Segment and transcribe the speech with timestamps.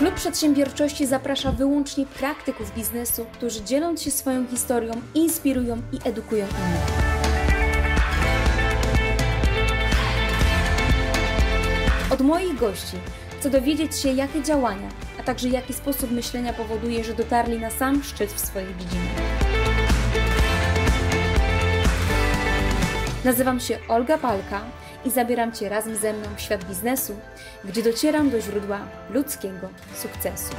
[0.00, 7.10] Klub Przedsiębiorczości zaprasza wyłącznie praktyków biznesu, którzy dzieląc się swoją historią, inspirują i edukują innych.
[12.10, 12.96] Od moich gości
[13.40, 14.88] chcę dowiedzieć się, jakie działania,
[15.20, 19.10] a także jaki sposób myślenia powoduje, że dotarli na sam szczyt w swojej dziedzinie.
[23.24, 24.60] Nazywam się Olga Palka
[25.04, 27.12] i zabieram Cię razem ze mną w świat biznesu,
[27.64, 28.78] gdzie docieram do źródła
[29.10, 30.54] ludzkiego sukcesu.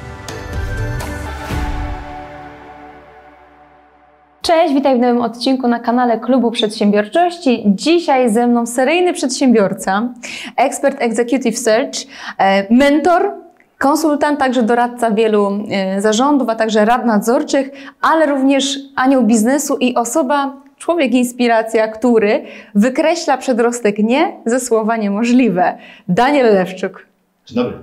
[4.42, 7.64] Cześć, witaj w nowym odcinku na kanale Klubu Przedsiębiorczości.
[7.66, 10.10] Dzisiaj ze mną seryjny przedsiębiorca,
[10.58, 12.00] ekspert Executive Search,
[12.38, 13.34] e, mentor,
[13.78, 17.70] konsultant, także doradca wielu e, zarządów, a także rad nadzorczych,
[18.02, 22.44] ale również anioł biznesu i osoba, człowiek inspiracja, który
[22.76, 25.78] wykreśla przedrostek nie ze słowa niemożliwe.
[26.08, 27.06] Daniel Lewczuk.
[27.46, 27.78] Dzień dobry.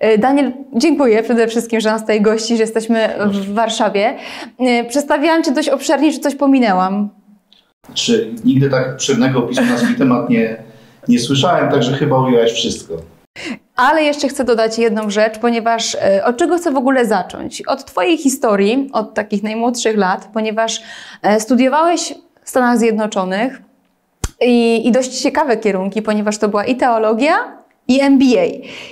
[0.00, 4.14] E, Daniel, dziękuję przede wszystkim, że nas tutaj gości, że jesteśmy w Warszawie.
[4.58, 7.08] E, Przedstawiałam Cię dość obszernie, czy coś pominęłam?
[7.94, 10.56] Czy nigdy tak obszernego opisu na swój temat nie,
[11.08, 12.94] nie słyszałem, także chyba ujęłaś wszystko.
[13.76, 17.62] Ale jeszcze chcę dodać jedną rzecz, ponieważ e, od czego chcę w ogóle zacząć?
[17.62, 20.82] Od Twojej historii, od takich najmłodszych lat, ponieważ
[21.22, 23.62] e, studiowałeś w Stanach Zjednoczonych
[24.40, 27.36] i, i dość ciekawe kierunki, ponieważ to była i teologia,
[27.88, 28.46] i MBA.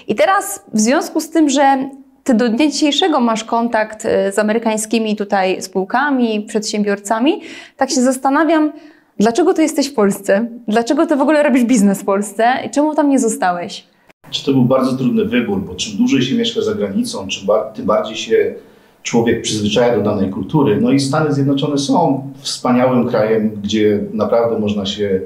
[0.08, 1.88] I teraz w związku z tym, że
[2.24, 7.40] ty do dnia dzisiejszego masz kontakt e, z amerykańskimi tutaj spółkami, przedsiębiorcami,
[7.76, 8.72] tak się zastanawiam,
[9.18, 10.46] dlaczego ty jesteś w Polsce?
[10.68, 13.93] Dlaczego ty w ogóle robisz biznes w Polsce i czemu tam nie zostałeś?
[14.30, 17.72] Czy to był bardzo trudny wybór, bo czym dłużej się mieszka za granicą, czym bar
[17.74, 18.54] tym bardziej się
[19.02, 20.80] człowiek przyzwyczaja do danej kultury.
[20.80, 25.20] No i Stany Zjednoczone są wspaniałym krajem, gdzie naprawdę można się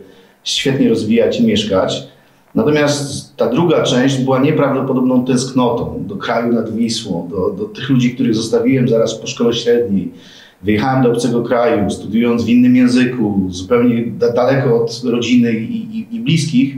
[0.45, 2.09] świetnie rozwijać i mieszkać.
[2.55, 8.15] Natomiast ta druga część była nieprawdopodobną tęsknotą do kraju nad Wisłą, do, do tych ludzi,
[8.15, 10.13] których zostawiłem zaraz po szkole średniej.
[10.63, 16.17] Wyjechałem do obcego kraju, studiując w innym języku, zupełnie da daleko od rodziny i, i,
[16.17, 16.77] i bliskich.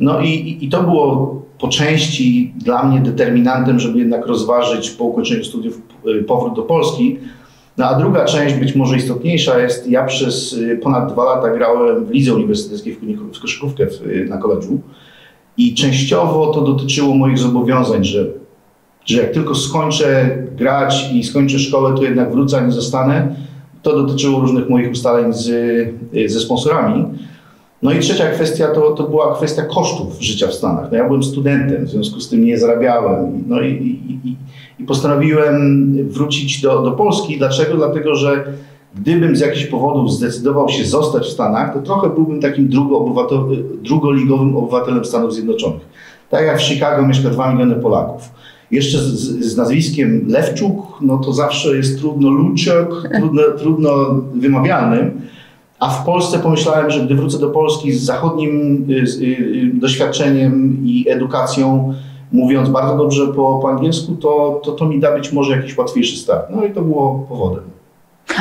[0.00, 5.44] No i, i, to było po części dla mnie determinantem, żeby jednak rozważyć po ukończeniu
[5.44, 7.18] studiów y, powrót do Polski.
[7.78, 12.04] No a druga część, być może istotniejsza, jest ja przez y, ponad dwa lata grałem
[12.04, 12.96] w lidze uniwersyteckiej
[13.34, 14.80] w koszykówkę y, na koledżu
[15.56, 18.26] i częściowo to dotyczyło moich zobowiązań, że,
[19.04, 23.34] że jak tylko skończę grać i skończę szkołę, to jednak wrócę, nie zostanę.
[23.82, 25.48] To dotyczyło różnych moich ustaleń z,
[26.26, 27.04] ze sponsorami.
[27.82, 30.92] No i trzecia kwestia to, to była kwestia kosztów życia w Stanach.
[30.92, 33.44] No ja byłem studentem, w związku z tym nie zarabiałem.
[33.46, 34.36] No i, i,
[34.78, 37.38] i, postanowiłem wrócić do, do Polski.
[37.38, 37.76] Dlaczego?
[37.76, 38.44] Dlatego, że
[38.94, 42.68] gdybym z jakichś powodów zdecydował się zostać w Stanach, to trochę byłbym takim
[43.82, 45.82] drugoligowym obywatelem Stanów Zjednoczonych.
[46.30, 48.30] Tak jak w Chicago mieszka 2 miliony Polaków.
[48.70, 49.14] Jeszcze z,
[49.52, 52.88] z, nazwiskiem Lewczuk, no to zawsze jest trudno Luczek,
[53.18, 53.90] trudno, trudno
[54.34, 55.20] wymawialnym.
[55.80, 60.82] A w Polsce pomyślałem, że gdy wrócę do Polski z zachodnim y, y, y, doświadczeniem
[60.84, 61.94] i edukacją,
[62.32, 66.16] mówiąc bardzo dobrze po, po angielsku, to, to, to mi da być może jakiś łatwiejszy
[66.16, 66.46] start.
[66.50, 67.64] No i to było powodem.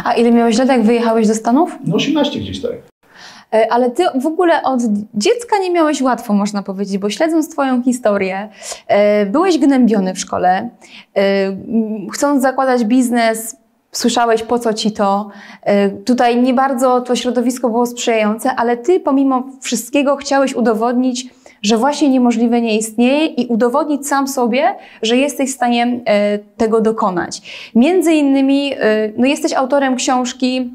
[0.03, 1.71] A ile miałeś lat, jak wyjechałeś do Stanów?
[1.85, 2.71] No 18 gdzieś tak.
[3.53, 4.79] E, ale ty w ogóle od
[5.13, 8.49] dziecka nie miałeś łatwo, można powiedzieć, bo śledząc Twoją historię,
[8.87, 10.69] e, byłeś gnębiony w szkole.
[11.17, 11.57] E,
[12.13, 13.55] chcąc zakładać biznes,
[13.97, 15.29] słyszałeś po co ci to.
[16.05, 21.29] Tutaj nie bardzo to środowisko było sprzyjające, ale ty pomimo wszystkiego chciałeś udowodnić,
[21.61, 25.99] że właśnie niemożliwe nie istnieje i udowodnić sam sobie, że jesteś w stanie
[26.57, 27.41] tego dokonać.
[27.75, 28.71] Między innymi,
[29.17, 30.71] no jesteś autorem książki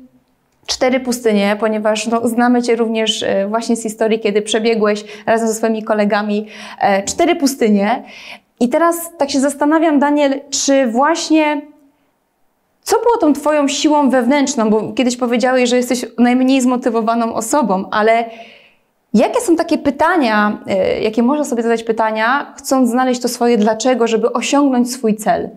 [0.70, 5.54] cztery pustynie, ponieważ no, znamy Cię również e, właśnie z historii, kiedy przebiegłeś razem ze
[5.54, 6.46] swoimi kolegami
[6.80, 8.02] e, cztery pustynie.
[8.60, 11.62] I teraz tak się zastanawiam, Daniel, czy właśnie
[12.90, 14.70] co było tą Twoją siłą wewnętrzną?
[14.70, 18.24] Bo kiedyś powiedziałeś, że jesteś najmniej zmotywowaną osobą, ale
[19.14, 24.06] jakie są takie pytania, e, jakie można sobie zadać pytania, chcąc znaleźć to swoje dlaczego,
[24.06, 25.48] żeby osiągnąć swój cel?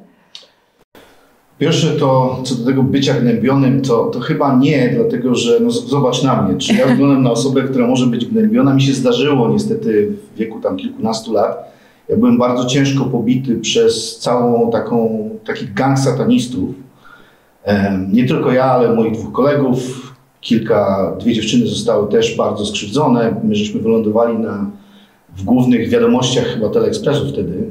[1.59, 6.23] Pierwsze to, co do tego bycia gnębionym, to, to chyba nie, dlatego że no, zobacz
[6.23, 8.73] na mnie, czy ja wyglądam na osobę, która może być gnębiona.
[8.73, 11.73] Mi się zdarzyło niestety w wieku tam kilkunastu lat.
[12.09, 16.75] Ja byłem bardzo ciężko pobity przez całą taką, taki gang satanistów.
[18.11, 20.13] Nie tylko ja, ale moich dwóch kolegów.
[20.41, 23.35] Kilka, dwie dziewczyny zostały też bardzo skrzywdzone.
[23.43, 24.71] My żeśmy wylądowali na,
[25.37, 27.63] w głównych wiadomościach chyba Teleekspresu wtedy.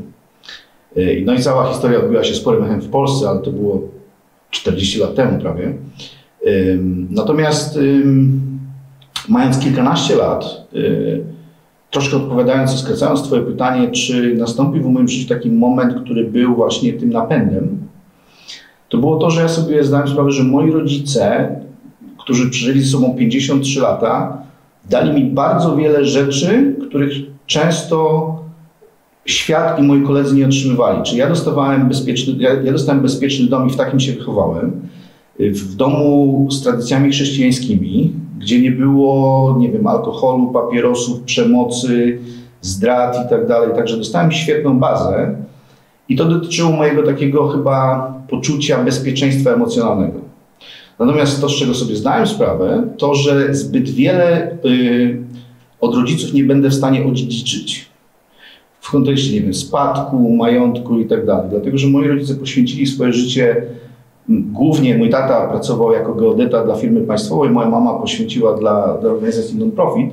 [0.96, 3.82] Y, no i cała historia odbyła się sporym echem w Polsce, ale to było
[4.50, 5.72] 40 lat temu prawie.
[7.10, 7.78] Natomiast
[9.28, 11.24] mając kilkanaście lat, y,
[11.90, 16.54] troszkę odpowiadając i skracając Twoje pytanie, czy nastąpił w moim życiu taki moment, który był
[16.54, 17.78] właśnie tym napędem,
[18.92, 21.48] to było to, że ja sobie zdałem sprawę, że moi rodzice,
[22.18, 24.42] którzy przeżyli ze sobą 53 lata,
[24.90, 27.12] dali mi bardzo wiele rzeczy, których
[27.46, 28.26] często
[29.24, 31.02] świat i moi koledzy nie otrzymywali.
[31.02, 34.88] Czy ja dostawałem bezpieczny, ja, ja dostałem bezpieczny dom i w takim się wychowałem.
[35.38, 42.18] W domu z tradycjami chrześcijańskimi, gdzie nie było, nie wiem, alkoholu, papierosów, przemocy,
[42.60, 43.70] zdrad i tak dalej.
[43.76, 45.36] Także dostałem świetną bazę
[46.08, 50.20] i to dotyczyło mojego takiego chyba poczucia bezpieczeństwa emocjonalnego.
[50.98, 55.18] Natomiast to, z czego sobie zdałem sprawę, to, że zbyt wiele y,
[55.80, 57.86] od rodziców nie będę w stanie odziedziczyć.
[58.80, 61.50] W kontekście, nie wiem, spadku, majątku i tak dalej.
[61.50, 63.66] Dlatego, że moi rodzice poświęcili swoje życie
[64.28, 69.58] Głównie mój tata pracował jako geodeta dla firmy państwowej, moja mama poświęciła dla, dla organizacji
[69.58, 70.10] non-profit.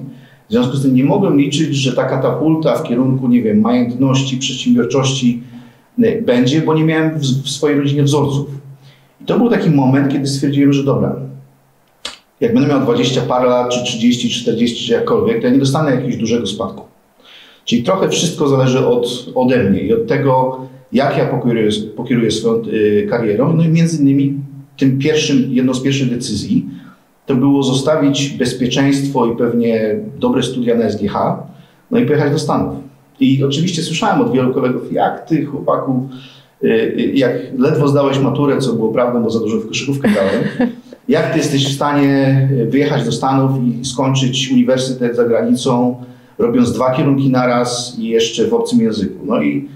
[0.49, 4.37] W związku z tym nie mogłem liczyć, że ta katapulta w kierunku, nie wiem, majętności,
[4.37, 5.43] przedsiębiorczości
[6.21, 8.47] będzie, bo nie miałem w, w swojej rodzinie wzorców.
[9.21, 11.15] I to był taki moment, kiedy stwierdziłem, że dobra,
[12.39, 15.91] jak będę miał 20 parę lat, czy 30, 40, czy jakkolwiek, to ja nie dostanę
[15.91, 16.83] jakiegoś dużego spadku.
[17.65, 20.59] Czyli trochę wszystko zależy od, ode mnie i od tego,
[20.91, 23.53] jak ja pokieruję, pokieruję swoją y, karierą.
[23.53, 24.33] No i między innymi
[24.77, 26.65] tym pierwszym, jedną z pierwszych decyzji
[27.25, 31.13] to było zostawić bezpieczeństwo i pewnie dobre studia na SGH,
[31.91, 32.75] no i pojechać do Stanów.
[33.19, 36.09] I oczywiście słyszałem od wielu kolegów, jak ty chłopaku,
[36.63, 40.71] y, y, jak ledwo zdałeś maturę, co było prawdą, bo za dużo w koszykówkę dałem,
[41.07, 45.95] jak ty jesteś w stanie wyjechać do Stanów i skończyć uniwersytet za granicą,
[46.37, 49.25] robiąc dwa kierunki naraz i jeszcze w obcym języku.
[49.25, 49.69] No i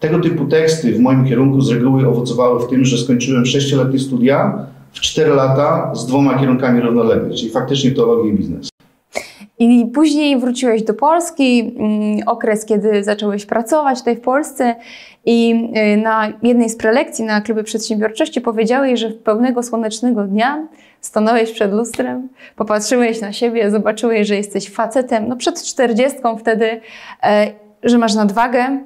[0.00, 4.66] tego typu teksty w moim kierunku z reguły owocowały w tym, że skończyłem sześcioletnie studia
[4.92, 8.68] w cztery lata z dwoma kierunkami równolegle, czyli faktycznie teologię i biznes.
[9.60, 14.74] I później wróciłeś do Polski, mm, okres, kiedy zacząłeś pracować tutaj w Polsce
[15.26, 20.66] i y, na jednej z prelekcji na klubie przedsiębiorczości powiedziałeś, że w pełnego słonecznego dnia
[21.00, 26.80] stanąłeś przed lustrem, popatrzyłeś na siebie, zobaczyłeś, że jesteś facetem, no przed czterdziestką wtedy,
[27.22, 27.52] e,
[27.82, 28.78] że masz nadwagę,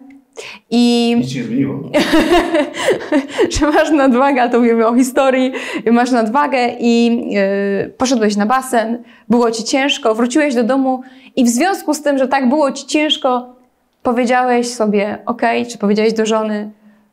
[0.70, 1.14] i...
[1.18, 1.80] Nic się zmieniło.
[3.58, 5.52] że masz nadwagę, to mówimy o historii,
[5.92, 11.02] masz nadwagę i yy, poszedłeś na basen, było ci ciężko, wróciłeś do domu
[11.36, 13.54] i w związku z tym, że tak było ci ciężko,
[14.02, 16.70] powiedziałeś sobie, ok, czy powiedziałeś do żony,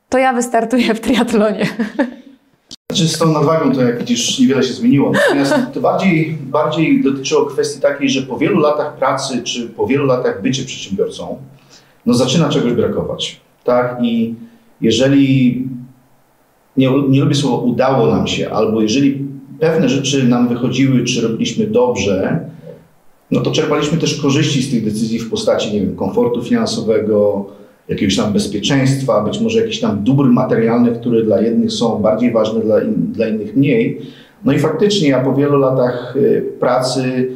[0.08, 1.66] to ja wystartuję w triatlonie.
[2.92, 5.12] Znaczy z tą nadwagą to jak widzisz niewiele się zmieniło.
[5.12, 10.06] Natomiast to bardziej, bardziej dotyczyło kwestii takiej, że po wielu latach pracy, czy po wielu
[10.06, 11.38] latach bycia przedsiębiorcą,
[12.06, 13.40] no zaczyna czegoś brakować.
[13.64, 13.98] Tak?
[14.02, 14.34] I
[14.80, 15.62] jeżeli,
[16.76, 19.26] nie, nie lubię słowa udało nam się, albo jeżeli
[19.60, 22.40] pewne rzeczy nam wychodziły, czy robiliśmy dobrze,
[23.30, 27.46] no to czerpaliśmy też korzyści z tych decyzji w postaci, nie wiem, komfortu finansowego,
[27.88, 32.60] jakiegoś tam bezpieczeństwa, być może jakichś tam dóbr materialnych, które dla jednych są bardziej ważne,
[32.60, 34.00] dla, in, dla innych mniej.
[34.44, 37.30] No i faktycznie ja po wielu latach y, pracy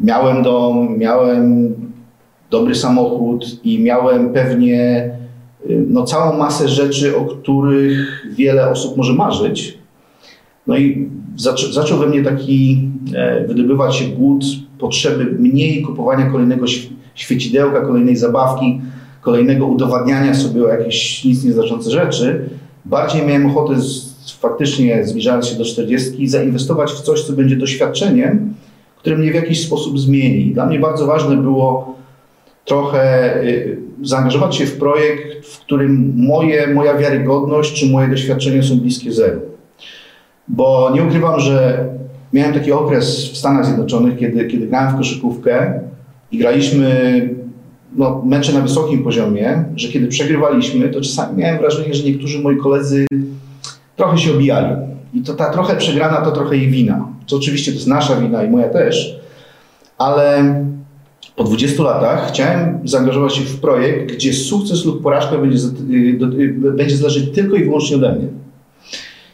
[0.00, 1.74] miałem dom, miałem
[2.50, 5.10] dobry samochód i miałem pewnie
[5.70, 9.78] y, no, całą masę rzeczy, o których wiele osób może marzyć.
[10.66, 14.44] No i zaczą, zaczął we mnie taki e, wydobywać się głód
[14.78, 16.66] potrzeby mniej kupowania kolejnego
[17.14, 18.80] świecidełka, kolejnej zabawki,
[19.20, 22.48] kolejnego udowadniania sobie o jakieś nic nieznaczące rzeczy.
[22.84, 28.54] Bardziej miałem ochotę z, faktycznie zbliżając się do 40 zainwestować w coś, co będzie doświadczeniem,
[28.98, 30.52] które mnie w jakiś sposób zmieni.
[30.54, 31.96] Dla mnie bardzo ważne było
[32.66, 38.80] trochę y, zaangażować się w projekt, w którym moje, moja wiarygodność czy moje doświadczenia są
[38.80, 39.40] bliskie zeru.
[40.48, 41.84] Bo nie ukrywam, że
[42.32, 45.80] miałem taki okres w Stanach Zjednoczonych, kiedy, kiedy grałem w koszykówkę
[46.32, 46.90] i graliśmy
[47.96, 52.56] no, mecze na wysokim poziomie, że kiedy przegrywaliśmy, to czasami miałem wrażenie, że niektórzy moi
[52.56, 53.06] koledzy
[53.96, 54.76] trochę się obijali.
[55.14, 57.08] I to ta trochę przegrana to trochę jej wina.
[57.26, 59.20] To oczywiście to jest nasza wina i moja też,
[59.98, 60.54] ale
[61.36, 65.92] po 20 latach chciałem zaangażować się w projekt, gdzie sukces lub porażka będzie, y,
[66.40, 68.28] y, będzie zależeć tylko i wyłącznie ode mnie.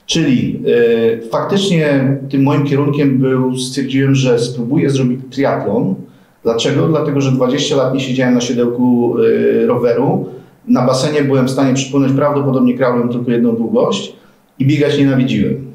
[0.07, 5.95] Czyli y, faktycznie tym moim kierunkiem był, stwierdziłem, że spróbuję zrobić triatlon.
[6.43, 6.89] Dlaczego?
[6.89, 10.27] Dlatego, że 20 lat nie siedziałem na siodełku y, roweru.
[10.69, 14.13] Na basenie byłem w stanie przypłynąć prawdopodobnie kraulem tylko jedną długość
[14.59, 15.67] i biegać nienawidziłem.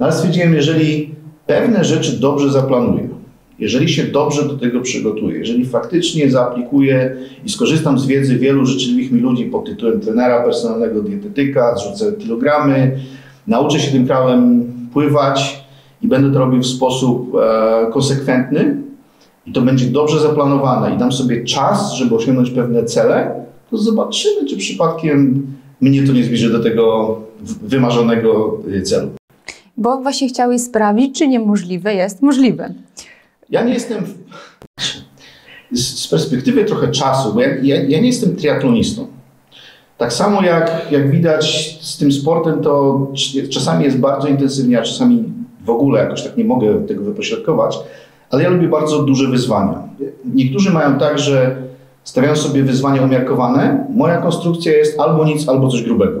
[0.00, 1.14] No ale stwierdziłem, jeżeli
[1.46, 3.05] pewne rzeczy dobrze zaplanuję,
[3.58, 9.12] jeżeli się dobrze do tego przygotuję, jeżeli faktycznie zaaplikuję i skorzystam z wiedzy wielu życzliwych
[9.12, 12.98] mi ludzi pod tytułem trenera personalnego, dietetyka, zrzucę kilogramy,
[13.46, 15.64] nauczę się tym krałem pływać
[16.02, 18.76] i będę to robił w sposób e, konsekwentny
[19.46, 24.46] i to będzie dobrze zaplanowane i dam sobie czas, żeby osiągnąć pewne cele, to zobaczymy,
[24.48, 25.46] czy przypadkiem
[25.80, 27.16] mnie to nie zbliży do tego
[27.62, 29.08] wymarzonego y, celu.
[29.76, 32.74] Bo właśnie chciałeś sprawdzić, czy niemożliwe jest możliwe.
[33.50, 34.04] Ja nie jestem.
[35.72, 39.06] Z perspektywy trochę czasu, bo ja, ja, ja nie jestem triatlonistą.
[39.98, 43.06] Tak samo jak, jak widać z tym sportem, to
[43.50, 45.24] czasami jest bardzo intensywnie, a czasami
[45.64, 47.78] w ogóle jakoś tak nie mogę tego wypośrodkować,
[48.30, 49.82] ale ja lubię bardzo duże wyzwania.
[50.34, 51.56] Niektórzy mają tak, że
[52.04, 53.86] stawiają sobie wyzwania umiarkowane.
[53.94, 56.20] Moja konstrukcja jest albo nic, albo coś grubego.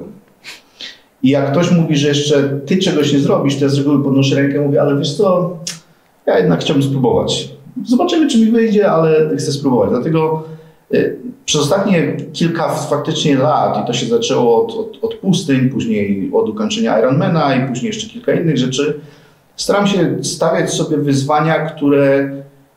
[1.22, 4.36] I jak ktoś mówi, że jeszcze ty czegoś nie zrobisz, to ja z reguły podnoszę
[4.36, 5.56] rękę i mówię, ale wiesz co,
[6.26, 7.48] ja jednak chciałbym spróbować.
[7.84, 9.90] Zobaczymy, czy mi wyjdzie, ale chcę spróbować.
[9.90, 10.44] Dlatego
[10.94, 16.30] y, przez ostatnie kilka faktycznie lat, i to się zaczęło od, od, od pustyń, później
[16.34, 19.00] od ukończenia Ironmana i później jeszcze kilka innych rzeczy,
[19.56, 22.30] staram się stawiać sobie wyzwania, które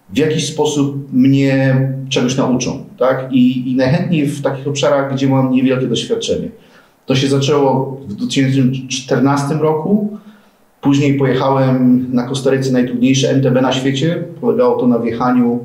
[0.09, 1.75] w jakiś sposób mnie
[2.09, 2.85] czegoś nauczą.
[2.99, 3.27] Tak?
[3.31, 6.49] I, I najchętniej w takich obszarach, gdzie mam niewielkie doświadczenie.
[7.05, 10.17] To się zaczęło w 2014 roku.
[10.81, 14.23] Później pojechałem na Kostaryce najtrudniejsze MTB na świecie.
[14.41, 15.59] Polegało to na wjechaniu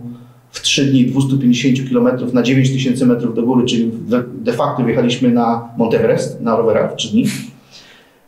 [0.50, 3.90] w 3 dni 250 km na 9000 metrów do góry, czyli
[4.34, 7.24] de facto wjechaliśmy na Monteverest na rowerach w 3 dni.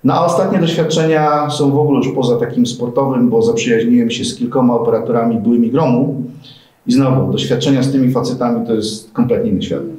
[0.04, 4.36] No a ostatnie doświadczenia są w ogóle już poza takim sportowym, bo zaprzyjaźniłem się z
[4.36, 6.22] kilkoma operatorami byłymi gromu
[6.86, 9.95] i znowu doświadczenia z tymi facetami to jest kompletnie inny świat.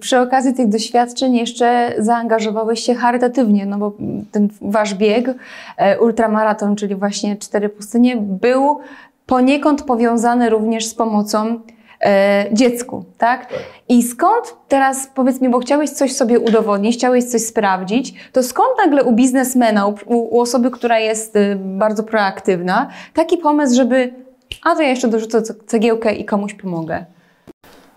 [0.00, 3.92] Przy okazji tych doświadczeń jeszcze zaangażowałeś się charytatywnie, no bo
[4.32, 5.34] ten wasz bieg,
[5.76, 8.78] e, ultramaraton, czyli właśnie cztery pustynie, był
[9.26, 11.60] poniekąd powiązany również z pomocą
[12.00, 13.46] e, dziecku, tak?
[13.46, 13.58] tak?
[13.88, 18.70] I skąd teraz, powiedz mi, bo chciałeś coś sobie udowodnić, chciałeś coś sprawdzić, to skąd
[18.84, 24.22] nagle u biznesmena, u, u osoby, która jest y, bardzo proaktywna, taki pomysł, żeby
[24.62, 27.04] a to ja jeszcze dorzucę cegiełkę i komuś pomogę?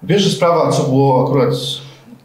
[0.08, 1.54] Pierwsza sprawa, co było akurat,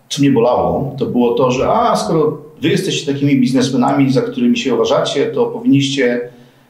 [0.09, 4.59] co mnie bolało, to było to, że a skoro wy jesteście takimi biznesmenami, za którymi
[4.59, 6.21] się uważacie, to powinniście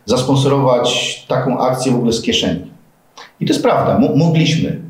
[0.04, 2.60] zasponsorować taką akcję w ogóle z kieszeni.
[3.40, 4.80] I to jest prawda, mogliśmy,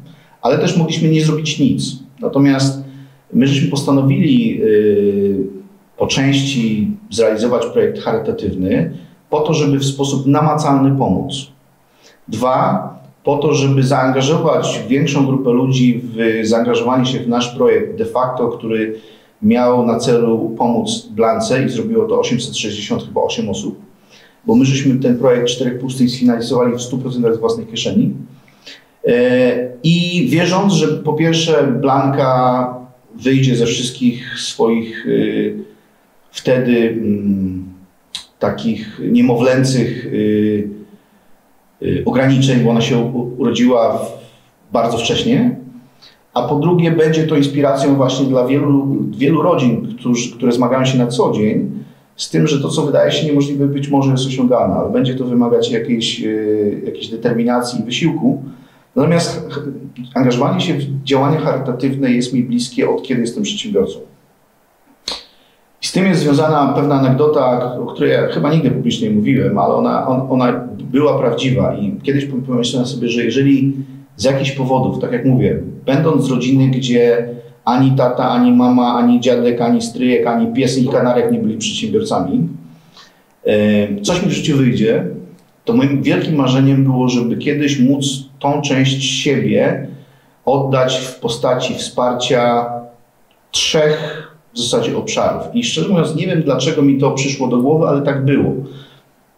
[0.42, 1.96] ale też mogliśmy nie zrobić nic.
[2.20, 2.84] Natomiast
[3.32, 5.36] my żeśmy postanowili yy,
[5.96, 8.92] po części zrealizować projekt charytatywny
[9.30, 11.32] po to, żeby w sposób namacalny pomóc.
[12.28, 18.04] Dwa, po to, żeby zaangażować większą grupę ludzi w zaangażowanie się w nasz projekt de
[18.04, 18.94] facto, który
[19.42, 23.80] miał na celu pomóc Blance i zrobiło to 860 chyba 8 osób,
[24.46, 28.12] bo my żeśmy ten projekt Czterech Pustyń sfinalizowali w 100% z własnej kieszeni.
[29.06, 32.74] E, I wierząc, że po pierwsze Blanka
[33.14, 35.58] wyjdzie ze wszystkich swoich y,
[36.30, 37.64] wtedy mm,
[38.38, 40.68] takich niemowlęcych y,
[42.04, 42.98] ograniczeń, bo ona się
[43.38, 44.06] urodziła
[44.72, 45.56] bardzo wcześnie,
[46.34, 50.98] a po drugie będzie to inspiracją właśnie dla wielu, wielu rodzin, którzy, które zmagają się
[50.98, 51.70] na co dzień
[52.16, 55.24] z tym, że to, co wydaje się niemożliwe, być może jest osiągalne, ale będzie to
[55.24, 56.20] wymagać jakiejś,
[56.86, 58.42] jakiejś determinacji i wysiłku.
[58.96, 59.48] Natomiast
[60.14, 63.98] angażowanie się w działania charytatywne jest mi bliskie od kiedy jestem przedsiębiorcą.
[65.90, 69.74] Z tym jest związana pewna anegdota, o której ja chyba nigdy publicznie nie mówiłem, ale
[69.74, 73.72] ona, on, ona była prawdziwa i kiedyś pomyślałem sobie, że jeżeli
[74.16, 77.28] z jakichś powodów, tak jak mówię, będąc z rodziny, gdzie
[77.64, 82.48] ani tata, ani mama, ani dziadek, ani stryjek, ani pies i kanarek nie byli przedsiębiorcami,
[84.02, 85.04] coś mi w życiu wyjdzie,
[85.64, 88.04] to moim wielkim marzeniem było, żeby kiedyś móc
[88.38, 89.86] tą część siebie
[90.44, 92.66] oddać w postaci wsparcia
[93.50, 95.42] trzech w zasadzie obszarów.
[95.54, 98.52] I szczerze mówiąc, nie wiem dlaczego mi to przyszło do głowy, ale tak było.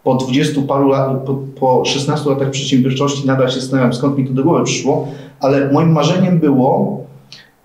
[0.03, 4.33] Po 20 paru lat, po, po 16 latach przedsiębiorczości nadal się zastanawiam, skąd mi to
[4.33, 5.07] do głowy przyszło,
[5.39, 7.03] ale moim marzeniem było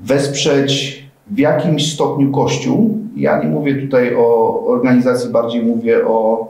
[0.00, 2.98] wesprzeć w jakimś stopniu Kościół.
[3.16, 6.48] Ja nie mówię tutaj o organizacji, bardziej mówię o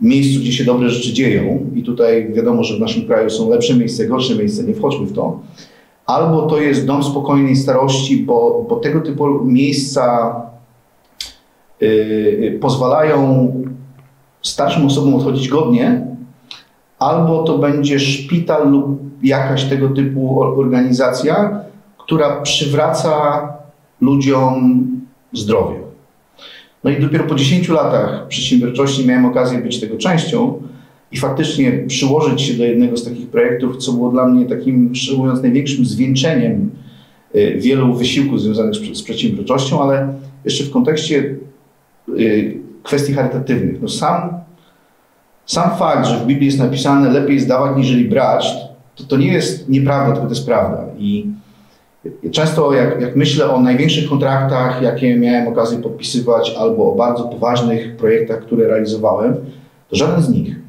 [0.00, 3.74] miejscu, gdzie się dobre rzeczy dzieją, i tutaj wiadomo, że w naszym kraju są lepsze
[3.74, 5.40] miejsca, gorsze miejsca, nie wchodźmy w to,
[6.06, 10.34] albo to jest dom spokojnej starości, bo, bo tego typu miejsca
[11.80, 13.52] yy, pozwalają
[14.42, 16.06] starszym osobom odchodzić godnie,
[16.98, 21.60] albo to będzie szpital lub jakaś tego typu organizacja,
[21.98, 23.42] która przywraca
[24.00, 24.86] ludziom
[25.32, 25.76] zdrowie.
[26.84, 30.62] No i dopiero po 10 latach przedsiębiorczości miałem okazję być tego częścią
[31.14, 35.18] i faktycznie przyłożyć się do jednego z takich projektów, co było dla mnie takim, szczerze
[35.18, 36.70] mówiąc, największym zwieńczeniem
[37.34, 41.36] y, wielu wysiłków związanych z przedsiębiorczością, ale jeszcze w kontekście
[42.18, 43.82] y, kwestii charytatywnych.
[43.82, 44.30] No sam,
[45.46, 48.46] sam fakt, że w Biblii jest napisane lepiej zdawać niżeli brać,
[48.94, 50.86] to, to nie jest nieprawda, tylko to jest prawda.
[50.98, 51.26] I
[52.30, 57.96] często jak, jak myślę o największych kontraktach, jakie miałem okazję podpisywać, albo o bardzo poważnych
[57.96, 59.34] projektach, które realizowałem,
[59.88, 60.63] to żaden z nich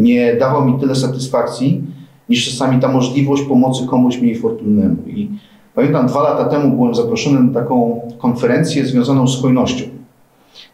[0.00, 1.82] nie dawał mi tyle satysfakcji,
[2.28, 4.96] niż czasami ta możliwość pomocy komuś mniej fortunnemu.
[5.06, 5.28] I
[5.74, 9.84] pamiętam, dwa lata temu byłem zaproszony na taką konferencję związaną z hojnością.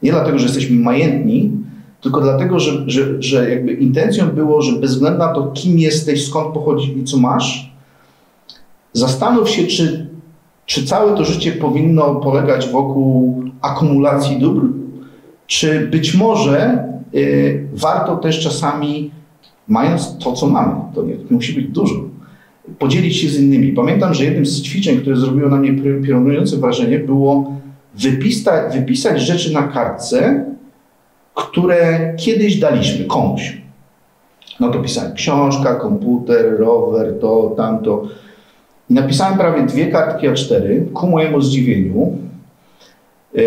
[0.03, 1.51] Nie dlatego, że jesteśmy majętni,
[2.01, 6.27] tylko dlatego, że, że, że jakby intencją było, że bez względu na to, kim jesteś,
[6.27, 7.73] skąd pochodzisz i co masz,
[8.93, 10.09] zastanów się, czy,
[10.67, 14.67] czy całe to życie powinno polegać wokół akumulacji dóbr,
[15.47, 16.85] czy być może
[17.73, 19.11] warto też czasami,
[19.69, 21.95] mając to, co mamy, to nie, musi być dużo,
[22.79, 23.73] podzielić się z innymi.
[23.73, 25.73] Pamiętam, że jednym z ćwiczeń, które zrobiło na mnie
[26.07, 27.53] piorunujące wrażenie, było
[27.95, 30.45] wypisa, wypisać rzeczy na kartce,
[31.35, 33.59] które kiedyś daliśmy komuś.
[34.61, 38.03] No to pisałem książka, komputer, rower, to, tamto.
[38.91, 42.19] I napisałem prawie dwie kartki A4 ku mojemu zdziwieniu.
[43.37, 43.41] E,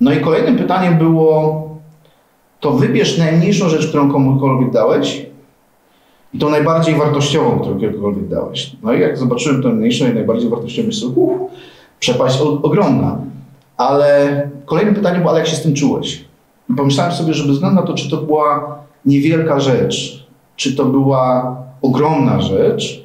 [0.00, 1.71] no i kolejnym pytaniem było,
[2.62, 5.26] to wybierz najmniejszą rzecz, którą komukolwiek dałeś
[6.34, 8.76] i tą najbardziej wartościową, którą kiedykolwiek dałeś.
[8.82, 11.40] No i jak zobaczyłem tę mniejszą i najbardziej wartościową, myślę, uff,
[12.00, 13.18] przepaść ogromna.
[13.76, 16.24] Ale kolejne pytanie było, ale jak się z tym czułeś?
[16.76, 20.26] Pomyślałem sobie, że bez względu na to, czy to była niewielka rzecz,
[20.56, 23.04] czy to była ogromna rzecz,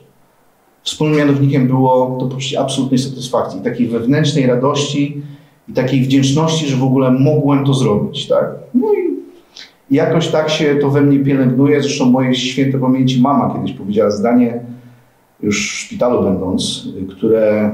[0.84, 5.22] wspólnym mianownikiem było to poczucie absolutnej satysfakcji, takiej wewnętrznej radości
[5.70, 8.28] i takiej wdzięczności, że w ogóle mogłem to zrobić.
[8.28, 8.46] Tak?
[8.74, 9.07] No i
[9.92, 11.82] jakoś tak się to we mnie pielęgnuje.
[11.82, 14.60] Zresztą mojej świętej pamięci mama kiedyś powiedziała zdanie,
[15.44, 17.72] już w szpitalu będąc, które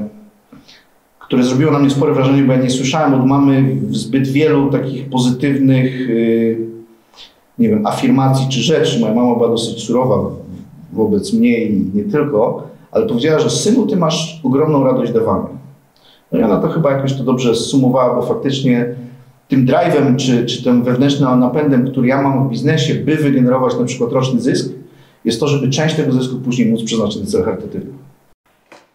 [1.26, 5.10] które zrobiło na mnie spore wrażenie, bo ja nie słyszałem od mamy zbyt wielu takich
[5.10, 6.58] pozytywnych, y,
[7.58, 9.00] nie wiem, afirmacji czy rzeczy.
[9.00, 10.16] Moja mama była dosyć surowa
[10.92, 15.48] wobec mnie i nie tylko, ale powiedziała, że synu, ty masz ogromną radość dawania.
[16.32, 18.86] No i ona to chyba jakoś to dobrze zsumowała, bo faktycznie
[19.48, 23.84] tym drive'em czy, czy tym wewnętrznym napędem, który ja mam w biznesie, by wygenerować na
[23.84, 24.72] przykład roczny zysk,
[25.24, 27.92] jest to, żeby część tego zysku później móc przeznaczyć na cel charytatywny.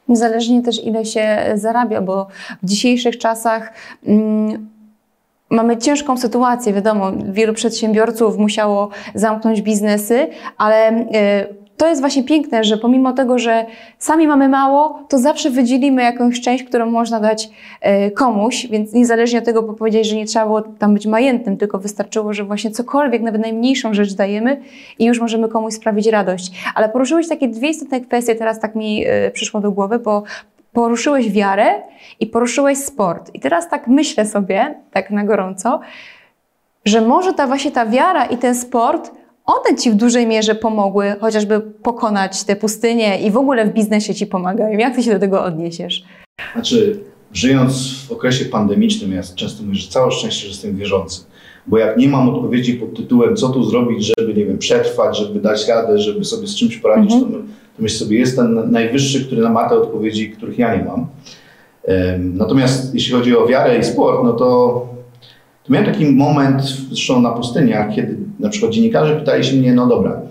[0.08, 2.28] Niezależnie też ile się zarabia, bo
[2.64, 3.74] w dzisiejszych czasach
[4.06, 4.68] mm,
[5.50, 6.74] mamy ciężką sytuację.
[6.74, 13.40] Wiadomo, wielu przedsiębiorców musiało zamknąć biznesy, ale y, to jest właśnie piękne, że pomimo tego,
[13.40, 13.66] że
[14.00, 17.50] sami mamy mało, to zawsze wydzielimy jakąś część, którą można dać
[17.82, 21.80] e, komuś, więc niezależnie od tego powiedzieć, że nie trzeba było tam być majętnym, tylko
[21.80, 24.62] wystarczyło, że właśnie cokolwiek, nawet najmniejszą rzecz dajemy
[25.00, 26.52] i już możemy komuś sprawić radość.
[26.76, 30.24] Ale poruszyłeś takie dwie istotne kwestie, teraz tak mi e, przyszło do głowy, bo
[30.74, 31.82] poruszyłeś wiarę
[32.20, 33.32] i poruszyłeś sport.
[33.34, 35.80] I teraz tak myślę sobie, tak na gorąco,
[36.86, 39.19] że może ta właśnie ta wiara i ten sport
[39.50, 44.16] one ci w dużej mierze pomogły chociażby pokonać te pustynie i w ogóle w biznesie
[44.16, 44.80] ci pomagają.
[44.80, 46.04] Jak ty się do tego odniesiesz?
[46.54, 47.00] Znaczy,
[47.34, 51.24] żyjąc w okresie pandemicznym, ja często mówię, że całe szczęście, że jestem wierzący.
[51.68, 55.40] Bo jak nie mam odpowiedzi pod tytułem, co tu zrobić, żeby, nie wiem, przetrwać, żeby
[55.40, 57.32] dać radę, żeby sobie z czymś poradzić, mhm.
[57.32, 57.38] to,
[57.78, 61.08] to myślę sobie, jest ten najwyższy, który ma te odpowiedzi, których ja nie mam.
[62.20, 64.88] Natomiast jeśli chodzi o wiarę i sport, no to,
[65.64, 69.88] to miałem taki moment, zresztą na pustyniach, kiedy na przykład dziennikarze pytali się mnie, no
[69.88, 70.22] dobra,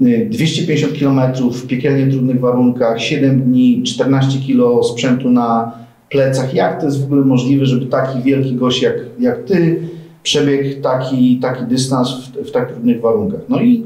[0.00, 1.20] 250 km
[1.52, 5.72] w piekielnie trudnych warunkach, 7 dni, 14 kg sprzętu na
[6.10, 6.54] plecach.
[6.54, 9.88] Jak to jest w ogóle możliwe, żeby taki wielki gość jak, jak ty
[10.22, 13.40] przebiegł taki, taki dystans w, w tak trudnych warunkach?
[13.48, 13.82] No i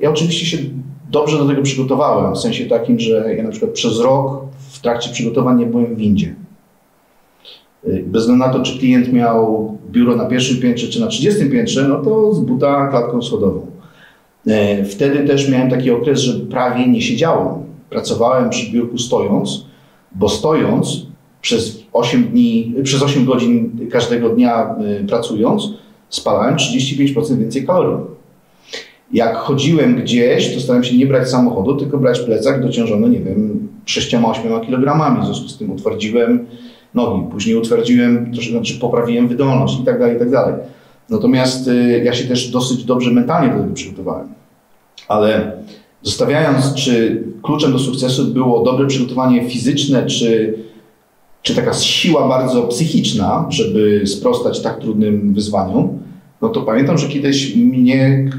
[0.00, 0.58] ja oczywiście się
[1.10, 5.10] dobrze do tego przygotowałem, w sensie takim, że ja na przykład przez rok w trakcie
[5.10, 6.34] przygotowań nie byłem w windzie.
[7.88, 11.50] Y, bez względu na to, czy klient miał biuro na pierwszym piętrze, czy na 30
[11.50, 13.66] piętrze, no to z buta klatką schodową.
[14.46, 17.48] E, wtedy też miałem taki okres, że prawie nie siedziałem.
[17.90, 19.64] Pracowałem przy biurku stojąc,
[20.14, 21.06] bo stojąc
[21.40, 25.68] przez 8 dni, przez 8 godzin każdego dnia y, pracując,
[26.08, 28.06] spalałem 35% więcej kalorii.
[29.12, 33.68] Jak chodziłem gdzieś, to starałem się nie brać samochodu, tylko brać plecak dociążony, nie wiem,
[33.86, 35.20] 6-8 kg.
[35.22, 36.46] W związku z tym utwardziłem
[36.94, 37.30] nogi.
[37.30, 40.54] Później utwardziłem, to znaczy poprawiłem wydolność i tak dalej, i tak dalej.
[41.10, 44.28] Natomiast y, ja się też dosyć dobrze mentalnie do tego przygotowałem.
[45.08, 45.52] Ale
[46.02, 50.58] zostawiając, czy kluczem do sukcesu było dobre przygotowanie fizyczne, czy,
[51.42, 55.98] czy taka siła bardzo psychiczna, żeby sprostać tak trudnym wyzwaniom,
[56.42, 58.30] no to pamiętam, że kiedyś mnie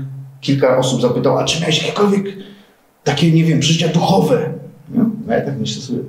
[0.41, 2.37] kilka osób zapytało, a czy miałeś jakiekolwiek
[3.03, 4.53] takie, nie wiem, przeżycia duchowe?
[4.89, 5.99] No, ja tak myślę sobie,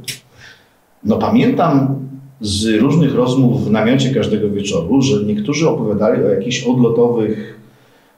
[1.05, 2.04] no pamiętam
[2.45, 7.61] z różnych rozmów w namiocie każdego wieczoru, że niektórzy opowiadali o jakichś odlotowych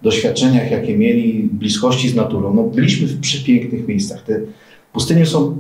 [0.03, 2.55] doświadczeniach, jakie mieli, bliskości z naturą.
[2.55, 4.23] No, byliśmy w przepięknych miejscach.
[4.23, 4.41] Te
[4.93, 5.57] pustynie są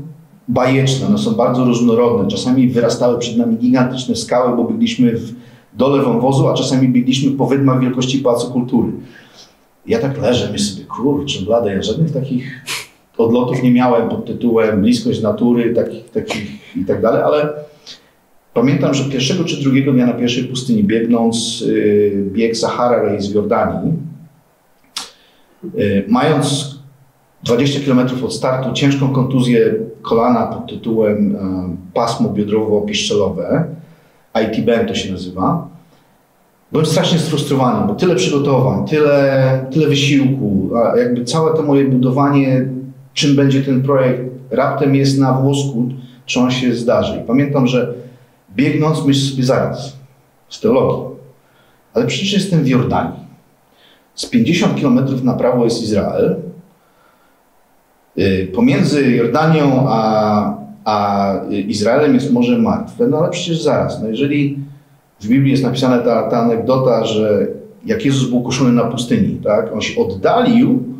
[0.48, 2.28] bajeczne, one są bardzo różnorodne.
[2.28, 5.32] Czasami wyrastały przed nami gigantyczne skały, bo byliśmy w
[5.74, 8.92] dole wąwozu, a czasami biegliśmy po wydmach wielkości Pałacu Kultury.
[9.86, 12.64] Ja tak leżę, myślę sobie, kurczę, blade, ja żadnych takich
[13.18, 17.52] odlotów nie miałem pod tytułem bliskość natury takich, takich i tak dalej, ale
[18.56, 23.34] pamiętam, że pierwszego czy drugiego dnia na pierwszej pustyni biegnąc yy, bieg Sahara Race w
[23.34, 23.92] Jordanii,
[25.74, 26.76] yy, mając
[27.44, 31.38] 20 km od startu ciężką kontuzję kolana pod tytułem yy,
[31.94, 33.64] pasmo biodrowo-piszczelowe,
[34.34, 35.68] IT-BEM to się nazywa,
[36.72, 42.66] byłem strasznie sfrustrowany, bo tyle przygotowań, tyle, tyle wysiłku, a jakby całe to moje budowanie,
[43.14, 45.88] czym będzie ten projekt, raptem jest na włosku,
[46.26, 47.16] czy on się zdarzy.
[47.16, 48.05] I pamiętam, że
[48.56, 49.96] biegnąc myślę sobie zaraz,
[50.48, 51.16] z teologii,
[51.94, 53.26] ale przecież jestem w Jordanii.
[54.14, 56.36] Z 50 km na prawo jest Izrael.
[58.18, 64.58] Y, pomiędzy Jordanią a, a Izraelem jest Morze Martwe, no ale przecież zaraz, no jeżeli
[65.20, 67.46] w Biblii jest napisana ta, ta anegdota, że
[67.86, 70.95] jak Jezus był kuszony na pustyni, tak, on się oddalił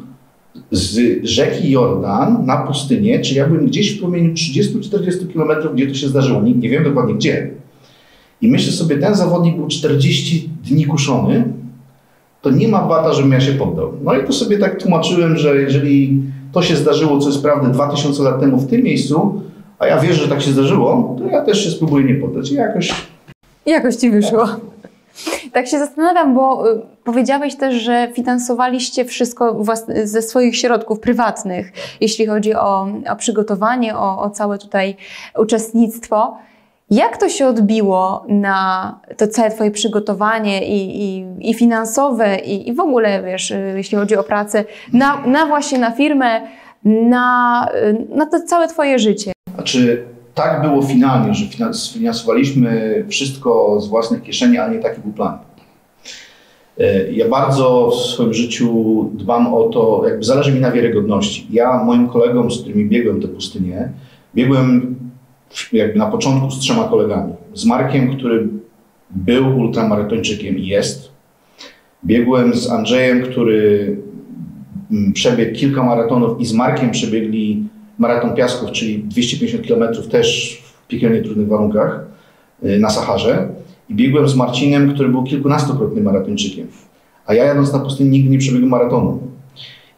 [0.70, 5.94] z rzeki Jordan na pustynię, czy ja byłem gdzieś w promieniu 30-40 kilometrów, gdzie to
[5.94, 7.50] się zdarzyło, nie, nie wiem dokładnie gdzie.
[8.42, 11.44] I myślę sobie, ten zawodnik był 40 dni kuszony,
[12.42, 13.92] to nie ma wata, żebym ja się poddał.
[14.04, 18.22] No i to sobie tak tłumaczyłem, że jeżeli to się zdarzyło, co jest prawda, 2000
[18.22, 19.42] lat temu w tym miejscu,
[19.78, 22.50] a ja wierzę, że tak się zdarzyło, to ja też się spróbuję nie poddać.
[22.50, 22.94] I jakoś
[23.66, 24.46] Jakoś ci wyszło.
[25.52, 29.64] Tak się zastanawiam, bo y, powiedziałeś też, że finansowaliście wszystko
[30.04, 34.96] ze swoich środków prywatnych, jeśli chodzi o, o przygotowanie, o, o całe tutaj
[35.38, 36.38] uczestnictwo.
[36.90, 42.74] Jak to się odbiło na to całe Twoje przygotowanie i, i, i finansowe, i, i,
[42.74, 46.40] w ogóle, wiesz, y, jeśli chodzi o pracę, na, na właśnie na firmę,
[46.84, 49.32] na, y, na to całe Twoje życie?
[49.54, 50.04] Znaczy,
[50.36, 55.38] tak było finalnie, że sfinansowaliśmy wszystko z własnych kieszeni, ale nie taki był plan.
[56.78, 58.70] E, ja bardzo w swoim życiu
[59.14, 61.46] dbam o to, jakby zależy mi na wiarygodności.
[61.50, 63.92] Ja moim kolegom, z którymi biegłem tę pustynię,
[64.34, 64.96] biegłem
[65.72, 67.32] jakby na początku z trzema kolegami.
[67.54, 68.48] Z Markiem, który
[69.10, 71.10] był ultramaratończykiem i jest.
[72.04, 73.96] Biegłem z Andrzejem, który
[74.92, 77.64] mm, przebiegł kilka maratonów i z Markiem przebiegli
[77.98, 82.00] maraton piasków, czyli 250 km też w piekielnie trudnych warunkach
[82.64, 83.48] y, na Saharze.
[83.88, 86.66] I biegłem z Marcinem, który był kilkunastokrotnym maratończykiem.
[87.26, 89.18] A ja jadąc na pustyni nigdy nie przebiegłem maratonu.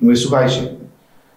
[0.01, 0.61] I mówię, słuchajcie,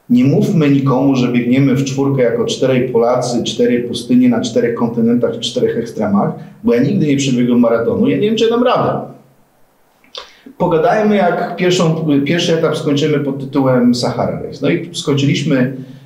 [0.10, 5.40] nie mówmy nikomu, że biegniemy w czwórkę jako czterej Polacy, cztery pustynie na czterech kontynentach,
[5.40, 6.32] czterech ekstremach,
[6.64, 8.08] bo ja nigdy nie przebiegłem maratonu.
[8.08, 9.00] Ja nie wiem, czy dam radę.
[10.58, 14.60] Pogadajmy, jak pierwszą, pierwszy etap skończymy pod tytułem Sahara Race.
[14.62, 16.01] No i skończyliśmy Y,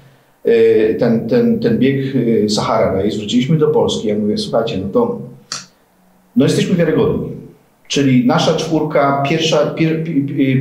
[1.00, 4.08] ten, ten, ten bieg y, Sahara Race, wróciliśmy do Polski.
[4.08, 5.20] Ja mówię, słuchajcie, no to
[6.36, 7.30] no jesteśmy wiarygodni.
[7.88, 10.04] Czyli nasza czwórka, pierwsza, pier,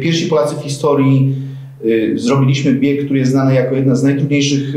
[0.03, 1.35] pierwsi Polacy w historii
[1.85, 4.75] y, zrobiliśmy bieg, który jest znany jako jedna z najtrudniejszych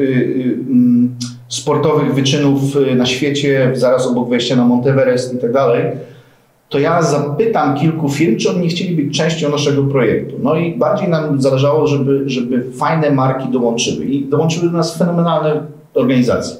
[1.48, 2.62] sportowych wyczynów
[2.96, 5.84] na świecie, zaraz obok wejścia na Monteverest i tak dalej
[6.70, 10.36] to ja zapytam kilku firm, czy oni chcieli być częścią naszego projektu.
[10.44, 14.06] No i bardziej nam zależało, żeby, żeby fajne marki dołączyły.
[14.06, 15.62] I dołączyły do nas fenomenalne
[15.94, 16.58] organizacje.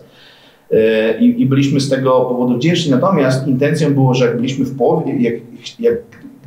[0.72, 2.92] E, I, I, byliśmy z tego powodu wdzięczni.
[2.92, 5.34] Natomiast intencją było, że jak byliśmy w połowie, jak,
[5.80, 5.98] jak,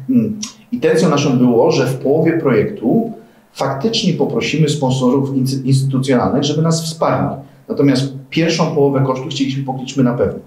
[0.09, 0.41] hmm,
[0.73, 3.13] intencją naszą było, że w połowie projektu
[3.53, 7.37] faktycznie poprosimy sponsorów instytucjonalnych, żeby nas wsparli.
[7.69, 10.39] Natomiast pierwszą połowę kosztu chcieliśmy pokryć na pewno.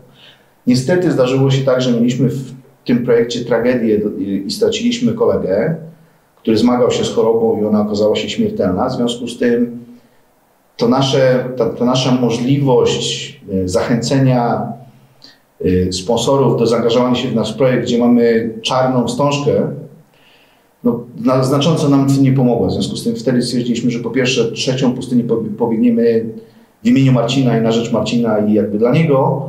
[0.68, 4.02] Niestety zdarzyło się tak, że mieliśmy w w tym projekcie tragedię
[4.46, 5.76] i straciliśmy kolegę,
[6.36, 8.90] który zmagał się z chorobą i ona okazała się śmiertelna.
[8.90, 9.80] W związku z tym
[10.78, 14.74] to nasze, ta, nasza możliwość e, zachęcenia
[15.62, 19.68] e, sponsorów do zaangażowania się w nasz projekt, gdzie mamy czarną wstążkę,
[20.84, 21.06] no,
[21.42, 22.68] znacząco nam nie pomogła.
[22.68, 25.24] W związku z tym wtedy stwierdziliśmy, że po pierwsze trzecią pustynię
[25.58, 26.26] pobiegniemy
[26.84, 29.48] w imieniu Marcina i na rzecz Marcina i jakby dla niego,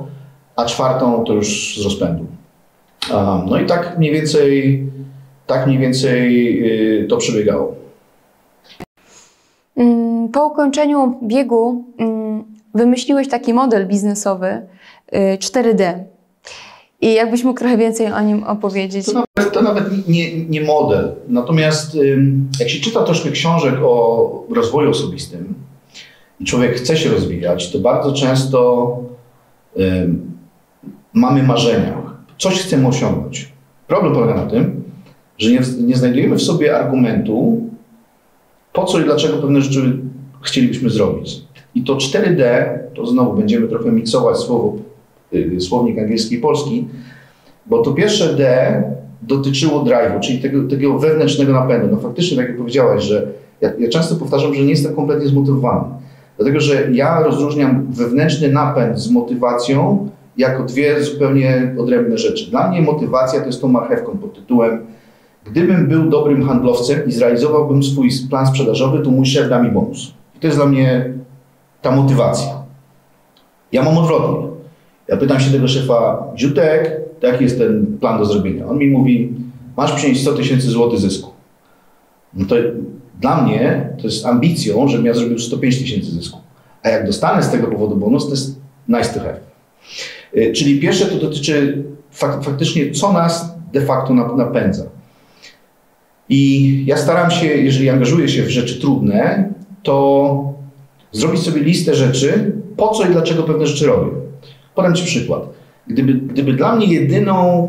[0.56, 2.33] a czwartą to już z rozpędu.
[3.46, 4.82] No i tak mniej więcej,
[5.46, 6.58] tak mniej więcej
[7.02, 7.74] y, to przebiegało.
[9.76, 14.66] Mm, po ukończeniu biegu mm, wymyśliłeś taki model biznesowy
[15.12, 15.80] 4D.
[15.80, 16.04] Y,
[17.00, 19.06] I jakbyś mógł trochę więcej o nim opowiedzieć?
[19.06, 21.14] To nawet, to nawet nie, nie model.
[21.28, 21.98] Natomiast
[22.60, 25.54] jak się czyta troszkę książek o rozwoju osobistym
[26.40, 28.98] i człowiek chce się rozwijać, to bardzo często
[31.12, 32.03] mamy marzenia
[32.38, 33.52] coś chcemy osiągnąć.
[33.86, 34.82] Problem polega na tym,
[35.38, 37.62] że nie, nie znajdujemy w sobie argumentu,
[38.72, 39.98] po co i dlaczego pewne rzeczy
[40.42, 41.42] chcielibyśmy zrobić.
[41.74, 44.76] I to 4D, to znowu będziemy trochę miksować słowo,
[45.34, 46.88] y, słownik angielski i polski,
[47.66, 48.82] bo to pierwsze D
[49.22, 51.88] dotyczyło drive'u, czyli tego, tego wewnętrznego napędu.
[51.90, 53.26] No faktycznie, tak jak powiedziałaś, że
[53.60, 55.84] ja, ja często powtarzam, że nie jestem kompletnie zmotywowany.
[56.36, 62.50] Dlatego, że ja rozróżniam wewnętrzny napęd z motywacją jako dwie zupełnie odrębne rzeczy.
[62.50, 64.86] Dla mnie motywacja to jest tą marchewką pod tytułem
[65.44, 70.14] gdybym był dobrym handlowcem i zrealizowałbym swój plan sprzedażowy, to mój szef da mi bonus.
[70.36, 71.12] I to jest dla mnie
[71.82, 72.62] ta motywacja.
[73.72, 74.48] Ja mam odwrotnie.
[75.08, 78.66] Ja pytam się tego szefa, Ziutek, jaki jest ten plan do zrobienia?
[78.66, 79.32] On mi mówi,
[79.76, 81.30] masz przynieść 100 tysięcy złotych zysku.
[82.34, 82.54] No to
[83.20, 86.38] dla mnie to jest ambicją, żebym ja zrobił 105 tysięcy zysku.
[86.82, 89.40] A jak dostanę z tego powodu bonus, to jest nice to have.
[90.36, 94.84] Y, czyli pierwsze to dotyczy fak faktycznie, co nas de facto napędza.
[96.28, 100.54] I ja staram się, jeżeli angażuję się w rzeczy trudne, to
[101.12, 104.10] zrobić sobie listę rzeczy, po co i dlaczego pewne rzeczy robię.
[104.74, 105.42] Podam Ci przykład.
[105.86, 107.68] Gdyby, gdyby dla mnie jedyną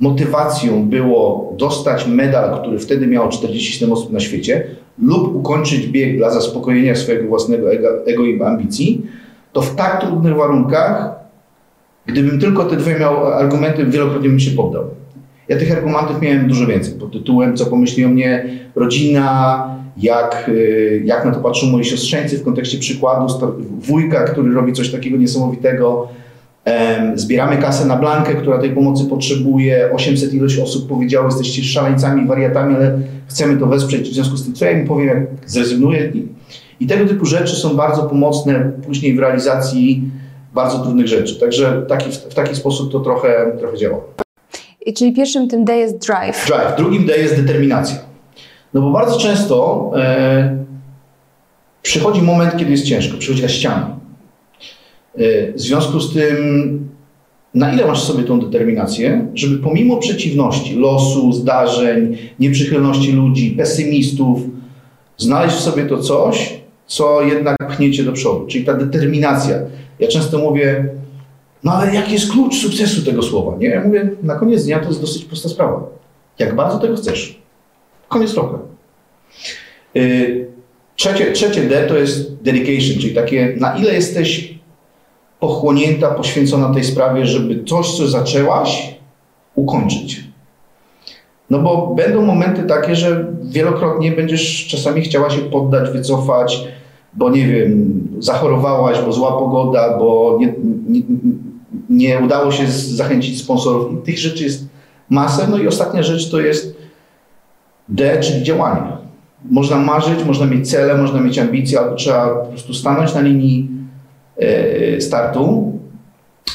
[0.00, 4.66] motywacją było dostać medal, który wtedy miało 47 osób na świecie,
[4.98, 9.06] lub ukończyć bieg dla zaspokojenia swojego własnego ego, ego i ambicji,
[9.52, 11.17] to w tak trudnych warunkach,
[12.08, 14.84] gdybym tylko te dwie miał argumenty, wielokrotnie bym się poddał.
[15.48, 18.44] Ja tych argumentów miałem dużo więcej pod tytułem, co pomyśli o mnie
[18.74, 19.64] rodzina,
[19.96, 23.34] jak, y, jak na to patrzą moi siostrzeńcy w kontekście przykładu
[23.80, 26.08] wujka, który robi coś takiego niesamowitego.
[27.14, 29.88] Zbieramy kasę na Blankę, która tej pomocy potrzebuje.
[29.92, 34.10] 800 ilość osób powiedziało, jesteście szaleńcami, wariatami, ale chcemy to wesprzeć.
[34.10, 36.12] W związku z tym, co ja im powiem, jak zrezygnuję.
[36.80, 40.02] I tego typu rzeczy są bardzo pomocne później w realizacji
[40.54, 41.40] bardzo trudnych rzeczy.
[41.40, 44.00] Także taki, w taki sposób to trochę, trochę działa.
[44.96, 46.46] Czyli pierwszym tym D jest drive.
[46.46, 46.76] Drive.
[46.76, 47.96] Drugim D jest determinacja.
[48.74, 50.64] No bo bardzo często e,
[51.82, 53.96] przychodzi moment, kiedy jest ciężko, przychodzi ta ściana.
[55.18, 56.88] E, w związku z tym,
[57.54, 64.40] na ile masz sobie tą determinację, żeby pomimo przeciwności, losu, zdarzeń, nieprzychylności ludzi, pesymistów,
[65.16, 69.56] znaleźć w sobie to coś, co jednak pchniecie do przodu, czyli ta determinacja.
[70.00, 70.84] Ja często mówię,
[71.64, 73.56] no ale jaki jest klucz sukcesu tego słowa?
[73.58, 73.68] Nie?
[73.68, 75.86] Ja mówię, na koniec dnia to jest dosyć prosta sprawa.
[76.38, 77.42] Jak bardzo tego chcesz?
[78.08, 78.58] Koniec trochę.
[79.96, 80.46] Y,
[80.96, 84.54] trzecie, trzecie D to jest dedication, czyli takie, na ile jesteś
[85.40, 88.94] pochłonięta, poświęcona tej sprawie, żeby coś, co zaczęłaś,
[89.54, 90.24] ukończyć.
[91.50, 96.64] No bo będą momenty takie, że wielokrotnie będziesz czasami chciała się poddać, wycofać,
[97.18, 100.54] bo nie wiem, zachorowałaś, bo zła pogoda, bo nie,
[100.88, 101.02] nie,
[101.90, 103.92] nie udało się zachęcić sponsorów.
[103.92, 104.68] I tych rzeczy jest
[105.10, 105.48] masę.
[105.50, 106.76] No i ostatnia rzecz to jest
[107.88, 108.92] D, czyli działanie.
[109.50, 113.68] Można marzyć, można mieć cele, można mieć ambicje, ale trzeba po prostu stanąć na linii
[114.36, 115.72] e, startu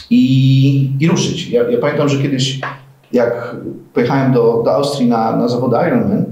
[0.10, 1.50] i, i ruszyć.
[1.50, 2.60] Ja, ja, pamiętam, że kiedyś
[3.14, 3.56] jak
[3.94, 6.26] pojechałem do, do Austrii na, na zawody Ironman,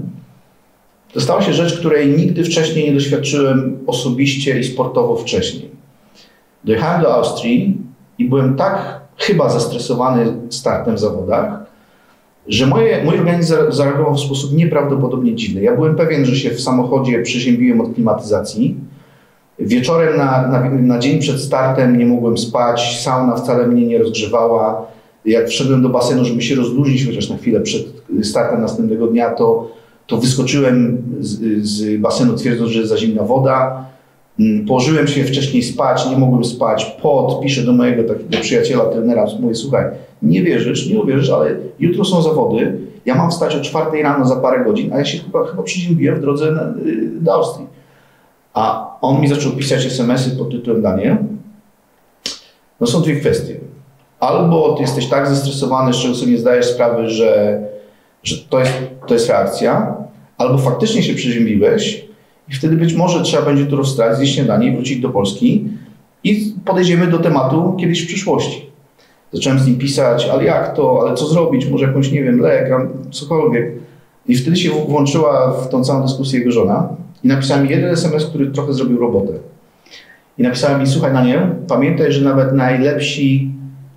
[1.12, 5.70] to stała się rzecz, której nigdy wcześniej nie doświadczyłem osobiście i sportowo wcześniej.
[6.64, 7.76] Dojechałem do Austrii
[8.18, 11.62] i byłem tak chyba zestresowany startem w zawodach,
[12.46, 15.62] że moje, mój organizm zareagował w sposób nieprawdopodobnie dziwny.
[15.62, 18.76] Ja byłem pewien, że się w samochodzie przeziębiłem od klimatyzacji.
[19.58, 24.86] Wieczorem na, na, na dzień przed startem nie mogłem spać, sauna wcale mnie nie rozgrzewała.
[25.24, 27.82] Jak wszedłem do basenu, żeby się rozluźnić chociaż na chwilę przed
[28.22, 29.70] startem następnego dnia, to,
[30.06, 33.84] to wyskoczyłem z, z basenu twierdząc, że jest za zimna woda.
[34.40, 39.26] Mm, położyłem się wcześniej spać, nie mogłem spać, pot, piszę do mojego takiego przyjaciela, trenera,
[39.40, 39.84] mówię, słuchaj,
[40.22, 44.36] nie wierzysz, nie uwierzysz, ale jutro są zawody, ja mam wstać o czwartej rano za
[44.36, 45.62] parę godzin, a ja się chyba, chyba
[46.14, 47.66] w drodze na, y, do Austrii.
[48.54, 51.16] A on mi zaczął pisać smsy pod tytułem Daniel.
[52.80, 53.56] No są dwie kwestie.
[54.20, 57.60] Albo ty jesteś tak zestresowany, z czego sobie nie zdajesz sprawy, że,
[58.22, 58.72] że to, jest,
[59.06, 59.96] to jest reakcja,
[60.38, 62.04] albo faktycznie się przeziębiłeś
[62.48, 65.64] i wtedy być może trzeba będzie tu rozstać, zjeść śniadanie i wrócić do Polski
[66.24, 68.72] i podejdziemy do tematu kiedyś w przyszłości.
[69.32, 72.70] Zacząłem z nim pisać, ale jak to, ale co zrobić, może jakąś, nie wiem, lek,
[73.10, 73.72] cokolwiek.
[74.26, 76.88] I wtedy się włączyła w tą całą dyskusję jego żona
[77.24, 79.32] i napisała mi jeden SMS, który trochę zrobił robotę.
[80.38, 83.50] I napisała mi, słuchaj na nie, pamiętaj, że nawet najlepsi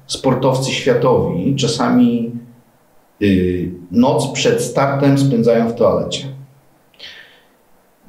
[0.07, 2.31] sportowcy światowi czasami
[3.91, 6.25] noc przed startem spędzają w toalecie.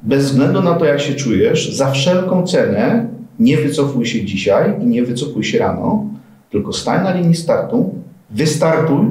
[0.03, 3.07] Bez względu na to, jak się czujesz, za wszelką cenę
[3.39, 6.05] nie wycofuj się dzisiaj i nie wycofuj się rano,
[6.51, 7.95] tylko stań na linii startu,
[8.29, 9.05] wystartuj,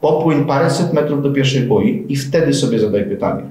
[0.00, 3.42] popłyń paręset metrów do pierwszej boi i wtedy sobie zadaj pytanie.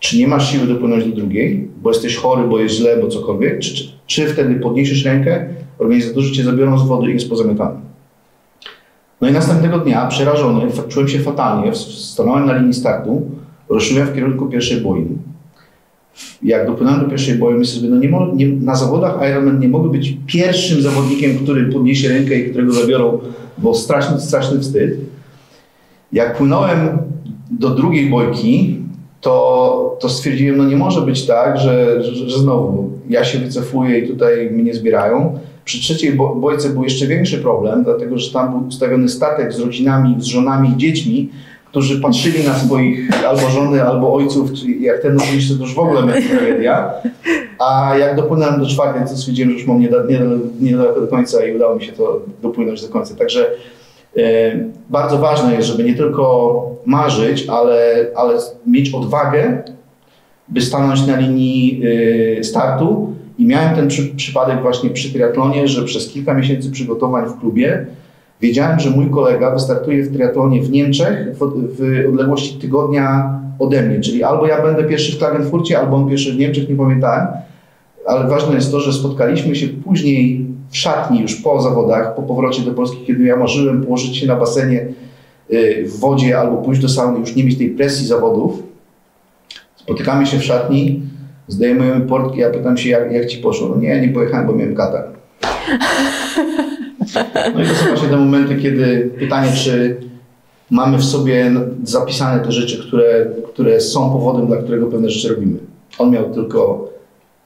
[0.00, 3.58] Czy nie masz siły dopłynąć do drugiej, bo jesteś chory, bo jest źle, bo cokolwiek?
[3.58, 7.76] Czy, czy, czy wtedy podniesiesz rękę, organizatorzy cię zabiorą z wody i jest pozamiatany?
[9.24, 13.22] No i następnego dnia, przerażony, czułem się fatalnie, stanąłem na linii startu,
[13.68, 15.06] ruszyłem w kierunku pierwszej boi.
[16.42, 19.88] Jak dopłynąłem do pierwszej boi, myślę sobie, no nie, nie, na zawodach Ironman nie mogę
[19.88, 23.18] być pierwszym zawodnikiem, który podniesie rękę i którego zabiorą,
[23.58, 24.96] bo straszny, straszny wstyd.
[26.12, 26.98] Jak płynąłem
[27.50, 28.78] do drugiej bojki,
[29.20, 33.98] to, to stwierdziłem, no nie może być tak, że, że, że znowu ja się wycofuję
[33.98, 35.38] i tutaj mnie zbierają.
[35.64, 40.16] Przy trzeciej bojce był jeszcze większy problem, dlatego że tam był ustawiony statek z rodzinami,
[40.18, 41.30] z żonami i dziećmi,
[41.74, 44.50] którzy patrzyli na swoich albo żony, albo ojców,
[44.80, 46.90] jak ten oczywiście to już w ogóle będzie tragedia.
[47.58, 49.80] A jak dopłynąłem do czwartej, to stwierdziłem, że już mam
[50.60, 53.14] niedaleko do końca i udało mi się to dopłynąć do końca.
[53.14, 53.50] Także
[54.16, 54.22] e,
[54.90, 59.62] bardzo ważne jest, żeby nie tylko marzyć, ale, ale mieć odwagę,
[60.48, 61.82] by stanąć na linii
[62.38, 63.14] e, startu.
[63.38, 67.86] I miałem ten przy, przypadek właśnie przy triatlonie, że przez kilka miesięcy przygotowań w klubie
[68.40, 71.38] wiedziałem, że mój kolega wystartuje w triatlonie w Niemczech w,
[71.78, 76.32] w odległości tygodnia ode mnie, czyli albo ja będę pierwszy w Klagenfurcie, albo on pierwszy
[76.32, 77.26] w Niemczech, nie pamiętałem.
[78.06, 82.62] Ale ważne jest to, że spotkaliśmy się później w szatni już po zawodach, po powrocie
[82.62, 84.88] do Polski, kiedy ja marzyłem położyć się na basenie
[85.52, 88.62] y, w wodzie albo pójść do sauny, już nie mieć tej presji zawodów.
[89.76, 91.02] Spotykamy się w szatni,
[91.48, 93.68] zdejmujemy portki, ja pytam się, jak, jak ci poszło?
[93.68, 95.04] No nie, nie pojechałem, bo miałem katar.
[97.54, 99.96] No i to są właśnie te momenty, kiedy pytanie, czy
[100.70, 101.52] mamy w sobie
[101.82, 105.58] zapisane te rzeczy, które, które są powodem, dla którego pewne rzeczy robimy.
[105.98, 106.88] On miał tylko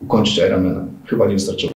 [0.01, 0.85] ukończyć Ironmana.
[1.07, 1.73] Chyba nie wystarczyło.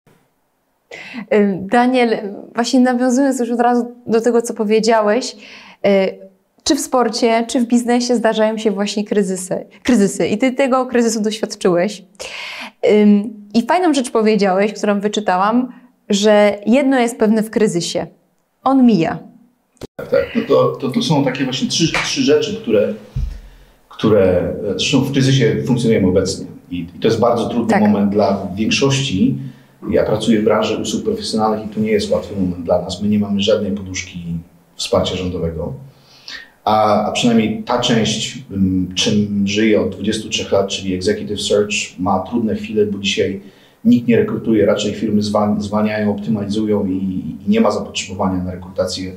[1.60, 2.16] Daniel,
[2.54, 5.36] właśnie nawiązując już od razu do tego, co powiedziałeś,
[5.86, 6.29] y,
[6.64, 9.66] czy w sporcie, czy w biznesie zdarzają się właśnie kryzysy.
[9.82, 10.28] kryzysy.
[10.28, 12.02] I ty tego kryzysu doświadczyłeś.
[13.54, 15.72] I fajną rzecz powiedziałeś, którą wyczytałam,
[16.08, 18.06] że jedno jest pewne w kryzysie.
[18.64, 19.18] On mija.
[19.96, 20.24] Tak, tak.
[20.36, 22.94] No to, to, to są takie właśnie trzy, trzy rzeczy, które,
[23.88, 26.46] które zresztą w kryzysie funkcjonujemy obecnie.
[26.70, 27.82] I, i to jest bardzo trudny tak.
[27.82, 29.38] moment dla większości.
[29.90, 33.02] Ja pracuję w branży usług profesjonalnych i to nie jest łatwy moment dla nas.
[33.02, 34.24] My nie mamy żadnej poduszki
[34.76, 35.72] wsparcia rządowego.
[36.70, 38.38] A, a przynajmniej ta część,
[38.94, 43.40] czym żyję od 23 lat, czyli Executive Search, ma trudne chwile, bo dzisiaj
[43.84, 45.22] nikt nie rekrutuje, raczej firmy
[45.58, 46.92] zwalniają, optymalizują i,
[47.46, 49.12] i nie ma zapotrzebowania na rekrutację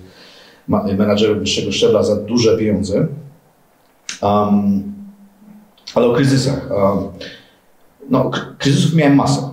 [0.67, 3.07] menadżerów wyższego szczebla za duże pieniądze.
[4.21, 4.83] Um,
[5.95, 6.69] ale o kryzysach.
[6.71, 7.07] Um,
[8.09, 9.49] no, kryzysów miałem masę.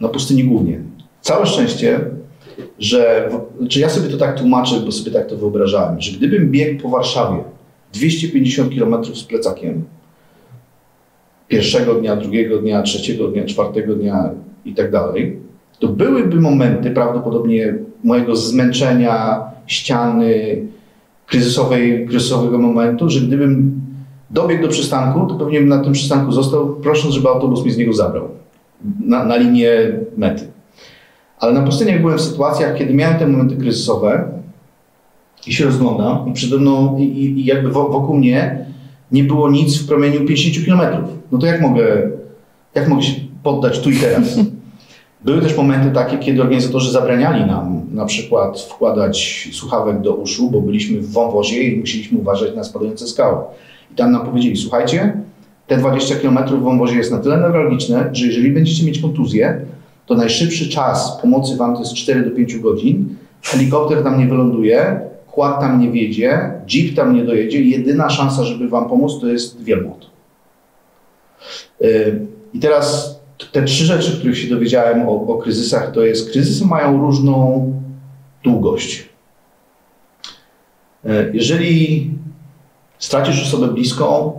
[0.00, 0.80] Na pustyni głównie.
[1.20, 2.00] Całe szczęście,
[2.78, 6.82] że znaczy ja sobie to tak tłumaczę, bo sobie tak to wyobrażałem, że gdybym biegł
[6.82, 7.38] po Warszawie
[7.92, 9.84] 250 km z plecakiem,
[11.48, 14.30] pierwszego dnia, drugiego dnia, trzeciego dnia, czwartego dnia
[14.64, 15.38] i tak dalej,
[15.78, 20.62] to byłyby momenty prawdopodobnie mojego zmęczenia, ściany,
[21.26, 23.80] kryzysowej, kryzysowego momentu, że gdybym
[24.30, 27.76] dobiegł do przystanku, to pewnie bym na tym przystanku został, prosząc, żeby autobus mi z
[27.76, 28.28] niego zabrał
[29.00, 29.70] na, na linię
[30.16, 30.53] mety.
[31.38, 34.28] Ale na pustyniach byłem w sytuacjach, kiedy miałem te momenty kryzysowe
[35.46, 38.66] i się rozglądam i przede mną, i, i jakby wokół mnie
[39.12, 41.04] nie było nic w promieniu 50 km.
[41.32, 42.10] No to jak mogę,
[42.74, 44.38] jak mogę się poddać tu i teraz?
[45.24, 50.60] Były też momenty takie, kiedy organizatorzy zabraniali nam na przykład wkładać słuchawek do uszu, bo
[50.60, 53.38] byliśmy w wąwozie i musieliśmy uważać na spadające skały.
[53.92, 55.12] I tam nam powiedzieli, słuchajcie,
[55.66, 59.60] te 20 km w wąwozie jest na tyle newralgiczne, że jeżeli będziecie mieć kontuzję,
[60.06, 65.00] to najszybszy czas pomocy wam to jest 4 do 5 godzin, helikopter tam nie wyląduje,
[65.30, 69.62] kład tam nie wiedzie, jeep tam nie dojedzie jedyna szansa, żeby wam pomóc, to jest
[69.62, 70.06] wielbłąd.
[71.82, 73.14] Y, I teraz
[73.52, 77.72] te trzy rzeczy, których się dowiedziałem o, o kryzysach, to jest kryzysy mają różną
[78.44, 79.08] długość.
[81.04, 82.10] Y, jeżeli
[82.98, 84.32] stracisz osobę bliską,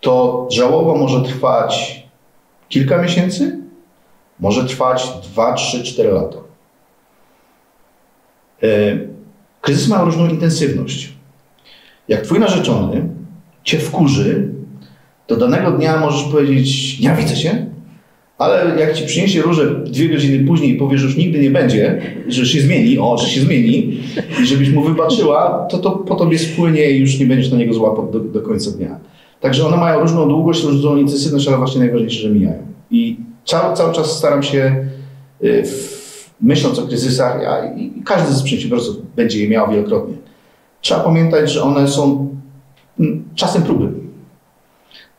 [0.00, 2.04] to żałoba może trwać
[2.68, 3.63] kilka miesięcy,
[4.44, 6.36] może trwać 2, 3, 4 lata.
[8.62, 9.08] Y,
[9.60, 11.12] kryzys ma różną intensywność.
[12.08, 13.08] Jak twój narzeczony
[13.62, 14.48] cię wkurzy,
[15.26, 17.66] to danego dnia możesz powiedzieć, ja widzę się,
[18.38, 22.02] ale jak ci przyniesie różę dwie godziny później i powiesz, że już nigdy nie będzie,
[22.28, 24.00] że się zmieni, o, że się zmieni
[24.42, 27.74] i żebyś mu wybaczyła, to to po tobie spłynie i już nie będziesz na niego
[27.74, 28.98] złapał do, do końca dnia.
[29.40, 32.62] Także one mają różną długość, różną intensywność, ale właśnie najważniejsze, że mijają.
[32.90, 34.86] I cały, cały czas staram się,
[35.44, 35.64] y,
[36.40, 37.40] myśląc o kryzysach,
[37.76, 40.16] i każdy z przedsiębiorców będzie je miał wielokrotnie,
[40.80, 42.34] trzeba pamiętać, że one są
[43.34, 43.88] czasem próby.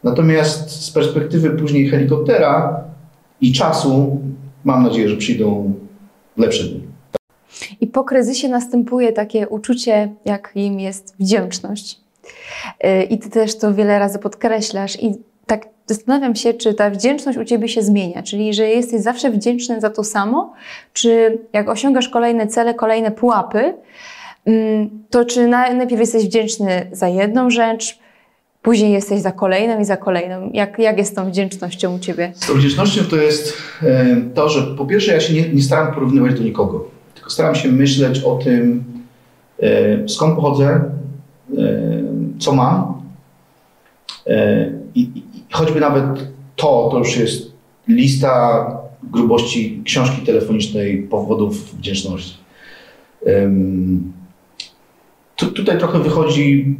[0.03, 2.83] Natomiast z perspektywy później helikoptera
[3.41, 4.21] i czasu,
[4.63, 5.73] mam nadzieję, że przyjdą
[6.37, 6.81] lepsze dni.
[7.81, 11.99] I po kryzysie następuje takie uczucie, jakim jest wdzięczność.
[12.85, 15.03] Y, I ty też to wiele razy podkreślasz.
[15.03, 15.15] I
[15.45, 19.81] tak zastanawiam się, czy ta wdzięczność u ciebie się zmienia, czyli że jesteś zawsze wdzięczny
[19.81, 20.53] za to samo,
[20.93, 23.73] czy jak osiągasz kolejne cele, kolejne pułapy,
[24.45, 27.99] mm, to czy najpierw jesteś wdzięczny za jedną rzecz,
[28.65, 30.49] później jesteś za kolejną i za kolejną.
[30.53, 32.31] Jak, jak jest tą wdzięcznością u ciebie?
[32.35, 35.93] Z tą wdzięcznością to jest e, to, że po pierwsze ja się nie, nie staram
[35.93, 38.83] porównywać do nikogo, tylko staram się myśleć o tym,
[39.59, 40.83] e, skąd pochodzę, e,
[42.39, 42.95] co mam.
[44.95, 45.23] I
[45.55, 46.05] choćby nawet
[46.55, 47.51] to, to już jest
[47.87, 48.65] lista
[49.03, 52.37] grubości książki telefonicznej powodów wdzięczności.
[55.35, 56.77] Tu, tutaj trochę wychodzi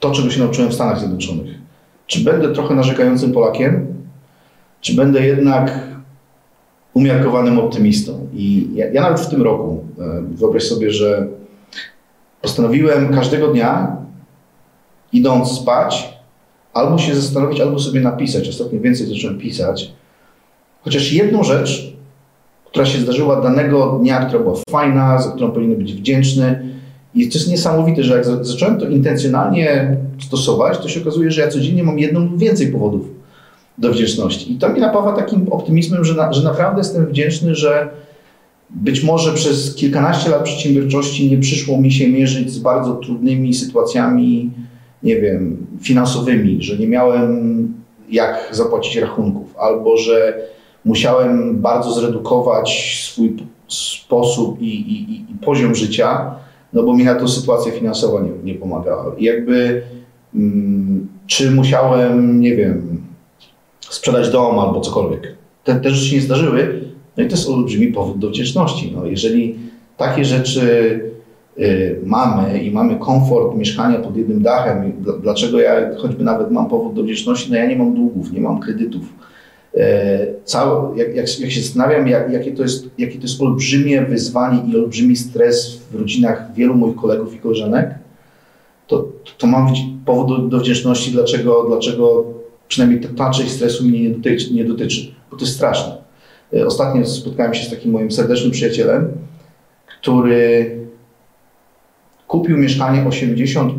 [0.00, 1.58] to, czego się nauczyłem w Stanach Zjednoczonych.
[2.06, 3.86] Czy będę trochę narzekającym Polakiem,
[4.80, 5.88] czy będę jednak
[6.94, 8.26] umiarkowanym optymistą?
[8.34, 9.84] I ja, ja nawet w tym roku,
[10.30, 11.28] wyobraź sobie, że
[12.42, 13.96] postanowiłem każdego dnia,
[15.12, 16.11] idąc spać,
[16.74, 18.48] albo się zastanowić, albo sobie napisać.
[18.48, 19.92] Ostatnio więcej zacząłem pisać.
[20.82, 21.92] Chociaż jedną rzecz,
[22.64, 26.72] która się zdarzyła danego dnia, która była fajna, za którą powinien być wdzięczny,
[27.14, 29.96] i to jest niesamowite, że jak zacząłem to intencjonalnie
[30.26, 33.08] stosować, to się okazuje, że ja codziennie mam jedną lub więcej powodów
[33.78, 34.52] do wdzięczności.
[34.52, 37.88] I to mnie napawa takim optymizmem, że, na, że naprawdę jestem wdzięczny, że
[38.70, 44.50] być może przez kilkanaście lat przedsiębiorczości nie przyszło mi się mierzyć z bardzo trudnymi sytuacjami,
[45.02, 47.72] nie wiem, finansowymi, że nie miałem
[48.10, 50.38] jak zapłacić rachunków, albo że
[50.84, 53.36] musiałem bardzo zredukować swój
[53.68, 56.34] sposób i, i, i poziom życia,
[56.72, 59.14] no bo mi na to sytuacja finansowa nie, nie pomagała.
[59.18, 59.82] I jakby
[60.34, 63.02] mm, czy musiałem, nie wiem,
[63.80, 65.34] sprzedać dom albo cokolwiek.
[65.64, 66.82] Te, te rzeczy się nie zdarzyły,
[67.16, 68.92] no i to jest olbrzymi powód do wdzięczności.
[68.96, 69.56] No, jeżeli
[69.96, 71.00] takie rzeczy
[72.04, 74.92] mamy i mamy komfort mieszkania pod jednym dachem,
[75.22, 78.60] dlaczego ja choćby nawet mam powód do wdzięczności, no ja nie mam długów, nie mam
[78.60, 79.02] kredytów.
[79.76, 84.02] E, cały, jak, jak, jak, się zastanawiam, jak, jakie, to jest, jakie to jest olbrzymie
[84.02, 87.94] wyzwanie i olbrzymi stres w rodzinach wielu moich kolegów i koleżanek,
[88.86, 89.68] to, to mam
[90.04, 92.24] powód do, do wdzięczności, dlaczego, dlaczego
[92.68, 95.96] przynajmniej ta część stresu mnie nie dotyczy, nie dotyczy, bo to jest straszne.
[96.54, 99.08] E, ostatnio spotkałem się z takim moim serdecznym przyjacielem,
[100.00, 100.81] który
[102.32, 103.72] kupił mieszkanie 80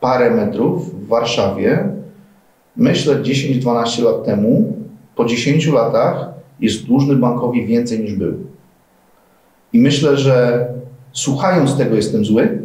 [0.00, 1.88] parę metrów w Warszawie,
[2.76, 4.76] myślę 10-12 lat temu,
[5.16, 6.28] po 10 latach
[6.60, 8.34] jest dłużny bankowi więcej niż był.
[9.72, 10.66] I myślę, że
[11.12, 12.62] słuchając tego jestem zły,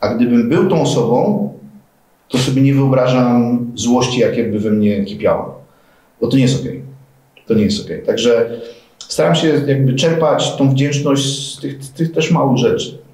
[0.00, 1.52] a gdybym był tą osobą,
[2.28, 5.54] to sobie nie wyobrażam złości, jak jakby we mnie kipiała.
[6.20, 6.60] Bo to nie jest.
[6.60, 6.82] Okay.
[7.46, 7.84] To nie jest.
[7.84, 7.98] Okay.
[7.98, 8.60] Także
[8.98, 13.05] staram się jakby czerpać tą wdzięczność z tych, z tych też małych rzeczy.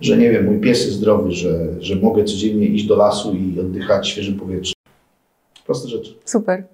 [0.00, 3.60] Że nie wiem, mój pies jest zdrowy, że, że mogę codziennie iść do lasu i
[3.60, 4.74] oddychać świeżym powietrzem.
[5.66, 6.14] Proste rzeczy.
[6.24, 6.64] Super.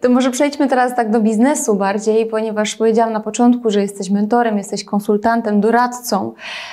[0.00, 4.58] To może przejdźmy teraz tak do biznesu bardziej, ponieważ powiedziałam na początku, że jesteś mentorem,
[4.58, 6.32] jesteś konsultantem, doradcą,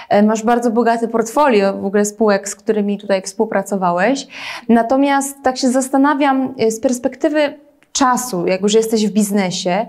[0.09, 4.27] e, masz bardzo bogate portfolio w ogóle spółek, z którymi tutaj współpracowałeś.
[4.69, 7.53] Natomiast tak się zastanawiam e, z perspektywy
[7.91, 9.85] czasu, jak już jesteś w biznesie,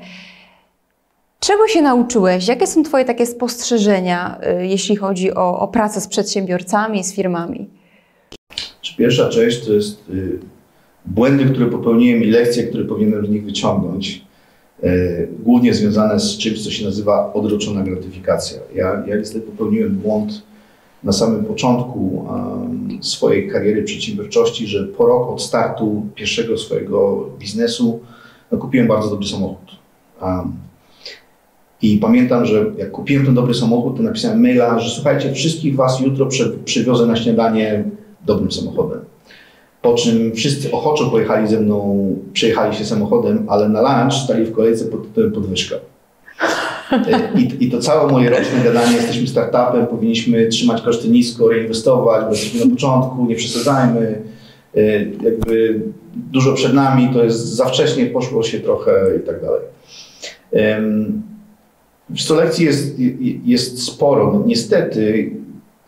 [1.47, 2.49] Czego się nauczyłeś?
[2.49, 7.69] Jakie są Twoje takie spostrzeżenia, e, jeśli chodzi o, o pracę z przedsiębiorcami, z firmami?
[8.99, 10.39] Pierwsza część to jest y,
[11.07, 14.25] błędy, które popełniłem i lekcje, które powinienem z nich wyciągnąć,
[14.83, 14.89] e,
[15.27, 18.59] głównie związane z czymś, co się nazywa odroczona gratyfikacja.
[18.75, 20.43] Ja, ja niestety popełniłem błąd
[21.05, 28.01] na samym początku um, swojej kariery przedsiębiorczości, że po rok od startu pierwszego swojego biznesu
[28.53, 29.79] no, kupiłem bardzo dobry samochód.
[30.23, 30.66] Um,
[31.83, 36.01] I pamiętam, że jak kupiłem ten dobry samochód, to napisałem maila, że słuchajcie, wszystkich Was
[36.01, 36.29] jutro
[36.65, 37.85] przywiozę na śniadanie
[38.27, 39.01] dobrym samochodem.
[39.83, 44.53] Po czym wszyscy ochoczo pojechali ze mną, przejechali się samochodem, ale na lunch stali w
[44.53, 45.77] kolejce pod tytułem podwyżka.
[47.39, 52.31] I, I to całe moje roczne gadanie, jesteśmy startupem, powinniśmy trzymać koszty nisko, reinwestować, bo
[52.31, 54.23] jesteśmy na początku, nie przesadzajmy.
[54.77, 55.81] E, jakby
[56.17, 59.61] dużo przed nami, to jest za wcześnie, poszło się trochę i tak dalej.
[62.11, 62.97] W lekcji jest,
[63.45, 64.33] jest sporo.
[64.33, 65.31] No, niestety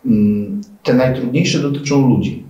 [0.05, 2.43] mm, te najtrudniejsze dotyczą ludzi.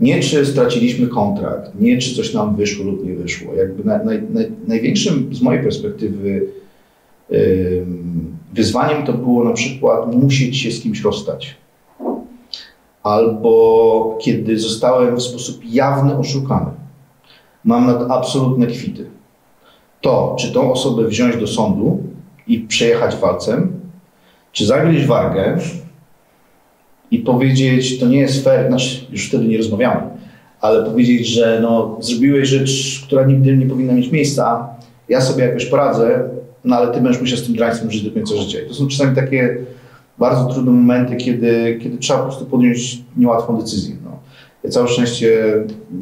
[0.00, 3.54] Nie czy straciliśmy kontrakt, nie czy coś nam wyszło lub nie wyszło.
[3.54, 4.22] Jakby naj, naj,
[4.66, 6.46] największym z mojej perspektywy
[8.52, 11.56] wyzwaniem to było na przykład musieć się z kimś rozstać.
[13.02, 16.70] albo kiedy zostałem w sposób jawny oszukany.
[17.64, 19.10] Mam na to absolutne kwity.
[20.02, 22.02] To, czy tą osobę wziąć do sądu
[22.46, 23.72] i przejechać walcem,
[24.52, 25.58] czy zagryźć wargę
[27.10, 30.02] i powiedzieć, to nie jest fair, znaczy już wtedy nie rozmawiamy,
[30.60, 34.68] ale powiedzieć, że no, zrobiłeś rzecz, która nigdy nie powinna mieć miejsca,
[35.08, 36.28] ja sobie jakoś poradzę,
[36.64, 38.58] no ale ty będziesz musiał z tym draństwem żyć do końca życia.
[38.60, 39.56] I to są czasami takie
[40.18, 43.96] bardzo trudne momenty, kiedy, kiedy trzeba po prostu podjąć niełatwą decyzję.
[44.04, 44.18] No.
[44.64, 45.52] Ja całe szczęście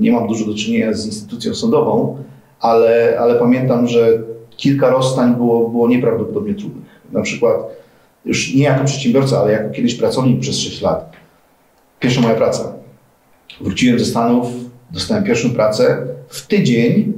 [0.01, 2.17] nie mam dużo do czynienia z instytucją sądową,
[2.61, 4.19] ale, ale pamiętam, że
[4.57, 7.01] kilka rozstań było, było nieprawdopodobnie trudnych.
[7.13, 7.57] Na przykład
[8.25, 11.13] już nie jako przedsiębiorca, ale jako kiedyś pracownik przez 6 lat.
[12.01, 12.73] Pierwsza moja praca.
[13.61, 14.47] Wróciłem ze Stanów,
[14.91, 16.07] dostałem pierwszą pracę.
[16.29, 17.13] W tydzień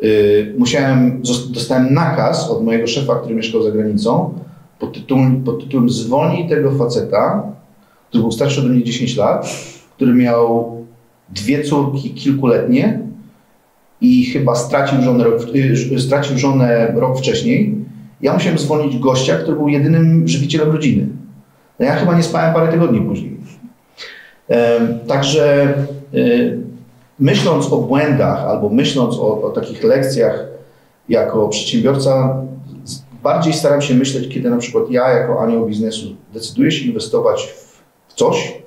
[0.00, 4.34] yy, musiałem, dostałem nakaz od mojego szefa, który mieszkał za granicą,
[4.78, 7.42] pod tytułem, pod tytułem Zwolnij tego faceta,
[8.08, 9.46] który był starszy ode mnie 10 lat,
[9.96, 10.76] który miał
[11.28, 13.11] dwie córki kilkuletnie
[14.02, 17.82] i chyba stracił żonę rok, yy, stracił żonę rok wcześniej
[18.22, 21.06] ja musiałem zwolnić gościa, który był jedynym żywicielem rodziny.
[21.78, 23.36] No ja chyba nie spałem parę tygodni później.
[25.06, 25.74] Także
[26.14, 26.18] e,
[27.18, 30.44] myśląc o błędach albo myśląc o, o takich lekcjach
[31.08, 32.36] jako przedsiębiorca,
[33.22, 37.54] bardziej staram się myśleć, kiedy na przykład ja jako anioł biznesu decyduję się inwestować
[38.08, 38.62] w coś,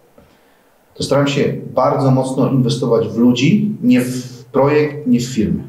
[0.94, 5.64] to staram się bardzo mocno inwestować w ludzi, nie w projekt, nie w firmy.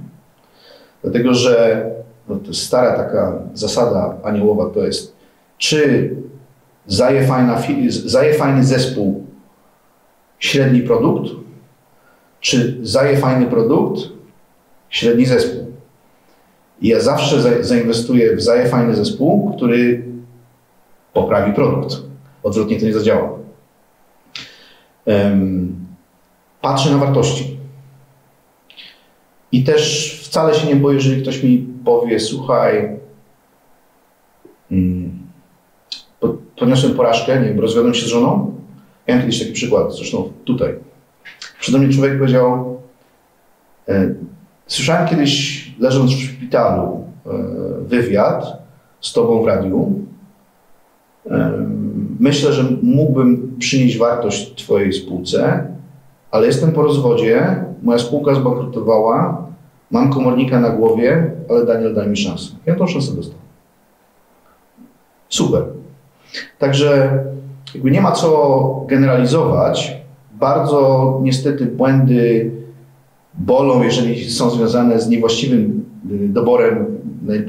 [1.03, 1.85] Dlatego, że
[2.29, 5.17] no to jest stara taka zasada aniołowa, to jest
[5.59, 6.11] czy
[6.87, 9.25] zaje, fajna, zaje fajny zespół
[10.39, 11.31] średni produkt,
[12.41, 14.01] czy zaje fajny produkt
[14.91, 15.67] średni zespół.
[16.81, 20.05] I ja zawsze zainwestuję w zaje fajny zespół, który
[21.13, 21.97] poprawi produkt.
[22.43, 23.31] Odwrotnie to nie zadziała.
[26.61, 27.56] Patrzę na wartości.
[29.57, 32.99] I też wcale się nie boję, jeżeli ktoś mi powie, słuchaj,
[34.71, 35.19] mm,
[36.57, 38.55] poniosłem porażkę, nie wiem, rozwiodłem się z żoną.
[39.07, 40.75] Ja mam kiedyś taki przykład, zresztą tutaj.
[41.61, 42.81] Przede mnie człowiek powiedział,
[43.89, 44.15] e,
[44.67, 47.31] słyszałem kiedyś, leżąc w szpitalu, e,
[47.81, 48.63] wywiad
[49.01, 49.93] z tobą w radiu.
[51.31, 51.67] E,
[52.21, 55.67] myślę, że mógłbym przynieść wartość twojej spółce,
[56.31, 59.46] ale jestem po rozwodzie, moja spółka zbankrutowała,
[59.91, 62.51] Mam komornika na głowie, ale Daniel daj mi szansę.
[62.67, 63.47] Ja tą szansę dostałem.
[65.29, 65.63] Super.
[66.59, 67.19] Także
[67.75, 69.97] jakby nie ma co generalizować.
[70.33, 72.51] Bardzo niestety błędy
[73.35, 76.87] bolą, jeżeli są związane z niewłaściwym y, doborem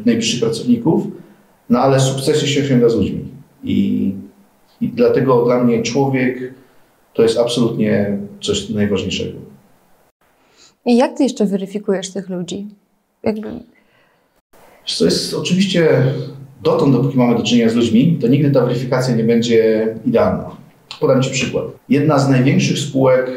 [0.06, 1.08] najbliższych pracowników,
[1.70, 3.26] no ale sukcesy się osiąga z ludźmi.
[3.64, 4.14] I,
[4.82, 6.54] I dlatego dla mnie człowiek
[7.14, 9.47] to jest absolutnie coś najważniejszego.
[10.88, 12.68] I jak ty jeszcze weryfikujesz tych ludzi?
[13.24, 13.50] Jakby...
[15.00, 16.04] To jest oczywiście
[16.64, 20.56] dotąd, dopóki mamy do czynienia z ludźmi, to nigdy ta weryfikacja nie będzie idealna.
[21.00, 21.66] Podam Ci przykład.
[21.90, 23.32] Jedna z największych spółek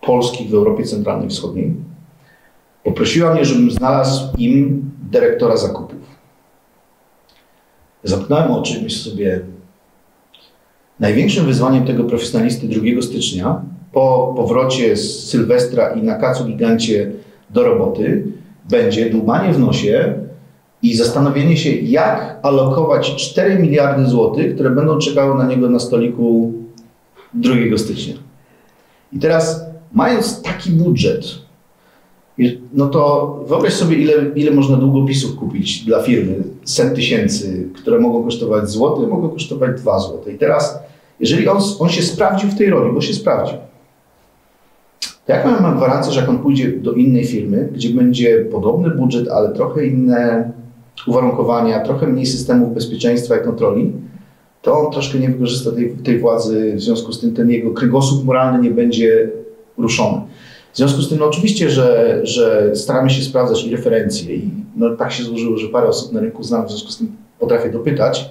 [0.00, 1.74] polskich w Europie Centralnej i Wschodniej
[2.84, 5.98] poprosiła mnie, żebym znalazł im dyrektora zakupów.
[8.04, 9.40] Zamknąłem oczy i sobie,
[11.00, 13.62] największym wyzwaniem tego profesjonalisty 2 stycznia
[13.96, 17.12] po powrocie z Sylwestra i na kacu gigancie
[17.50, 18.24] do roboty
[18.70, 20.14] będzie dłubanie w nosie
[20.82, 26.52] i zastanowienie się, jak alokować 4 miliardy złotych, które będą czekały na niego na stoliku
[27.34, 28.14] 2 stycznia.
[29.12, 31.24] I teraz, mając taki budżet,
[32.72, 38.24] no to wyobraź sobie, ile, ile można długopisów kupić dla firmy, set tysięcy, które mogą
[38.24, 40.32] kosztować złoty, mogą kosztować 2 złote.
[40.32, 40.78] I teraz,
[41.20, 43.56] jeżeli on, on się sprawdził w tej roli, bo się sprawdził,
[45.28, 49.52] jak mam gwarancję, że jak on pójdzie do innej firmy, gdzie będzie podobny budżet, ale
[49.52, 50.52] trochę inne
[51.06, 53.92] uwarunkowania, trochę mniej systemów bezpieczeństwa i kontroli,
[54.62, 58.24] to on troszkę nie wykorzysta tej, tej władzy, w związku z tym ten jego kręgosłup
[58.24, 59.30] moralny nie będzie
[59.78, 60.20] ruszony.
[60.72, 64.96] W związku z tym, no oczywiście, że, że staramy się sprawdzać i referencje i no,
[64.96, 68.30] tak się złożyło, że parę osób na rynku znam, w związku z tym potrafię dopytać,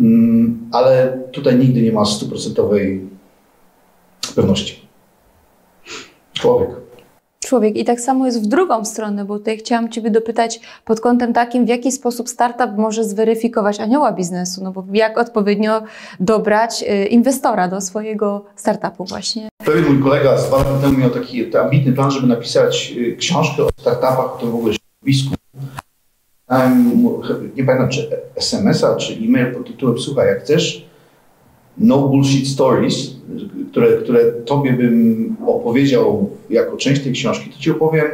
[0.00, 3.00] mm, ale tutaj nigdy nie ma stuprocentowej
[4.34, 4.83] pewności.
[6.44, 6.70] Człowiek.
[7.44, 7.76] Człowiek.
[7.76, 11.64] I tak samo jest w drugą stronę, bo tutaj chciałam Ciebie dopytać pod kątem takim,
[11.64, 15.82] w jaki sposób startup może zweryfikować anioła biznesu, no bo jak odpowiednio
[16.20, 19.48] dobrać y, inwestora do swojego startupu właśnie.
[19.64, 23.62] Pewien mój kolega z dwa lata temu miał taki ambitny plan, żeby napisać y, książkę
[23.62, 25.34] o startupach, to w ogóle środowisku.
[27.56, 30.93] Nie pamiętam, czy SMS-a, czy e-mail pod tytułem Słuchaj, jak chcesz
[31.78, 33.16] no bullshit stories,
[33.70, 38.06] które, które Tobie bym opowiedział jako część tej książki, to Ci opowiem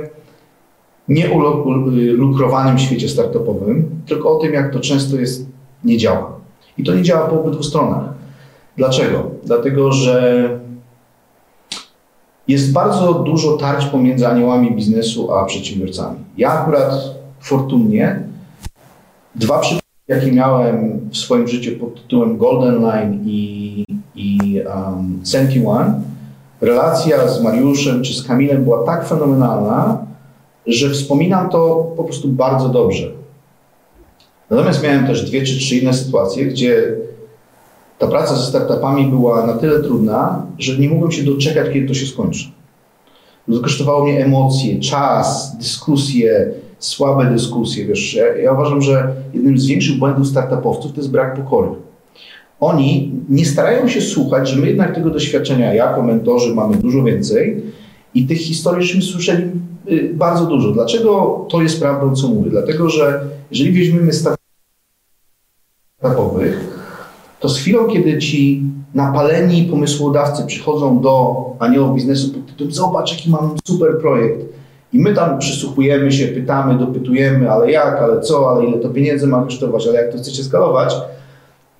[1.08, 1.38] nie o
[2.12, 5.46] lukrowanym świecie startupowym, tylko o tym, jak to często jest,
[5.84, 6.40] nie działa.
[6.78, 8.04] I to nie działa po obydwu stronach.
[8.76, 9.30] Dlaczego?
[9.44, 10.60] Dlatego, że
[12.48, 16.18] jest bardzo dużo tarć pomiędzy aniołami biznesu a przedsiębiorcami.
[16.36, 16.92] Ja akurat
[17.40, 18.22] fortunnie
[19.34, 19.60] dwa
[20.10, 23.84] jakie miałem w swoim życiu pod tytułem Golden Line i,
[24.14, 26.00] i um, Senti One,
[26.60, 29.98] relacja z Mariuszem czy z Kamilem była tak fenomenalna,
[30.66, 33.10] że wspominam to po prostu bardzo dobrze.
[34.50, 36.96] Natomiast miałem też dwie czy trzy inne sytuacje, gdzie
[37.98, 41.94] ta praca ze startupami była na tyle trudna, że nie mogłem się doczekać, kiedy to
[41.94, 42.44] się skończy.
[43.50, 47.86] To kosztowało mnie emocje, czas, dyskusje, słabe dyskusje.
[47.86, 51.68] Wiesz, ja, ja uważam, że jednym z większych błędów startupowców to jest brak pokory.
[52.60, 57.62] Oni nie starają się słuchać, że my jednak tego doświadczenia jako mentorzy mamy dużo więcej
[58.14, 59.44] i tych historii żeśmy słyszeli
[59.90, 60.72] y, bardzo dużo.
[60.72, 62.50] Dlaczego to jest prawdą, co mówię?
[62.50, 63.20] Dlatego, że
[63.50, 64.12] jeżeli weźmiemy
[66.00, 66.79] startupowych,
[67.40, 68.62] to z chwilą, kiedy ci
[68.94, 74.40] napaleni pomysłodawcy przychodzą do aniołów biznesu pod tytułem zobacz, jaki mam super projekt.
[74.92, 79.26] I my tam przysłuchujemy się, pytamy, dopytujemy, ale jak, ale co, ale ile to pieniędzy
[79.26, 80.94] ma kosztować, ale jak to chcecie skalować,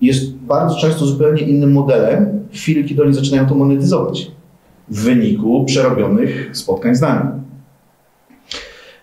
[0.01, 2.41] jest bardzo często zupełnie innym modelem.
[2.51, 4.31] W chwili, kiedy oni zaczynają to monetyzować
[4.89, 7.29] w wyniku przerobionych spotkań z nami.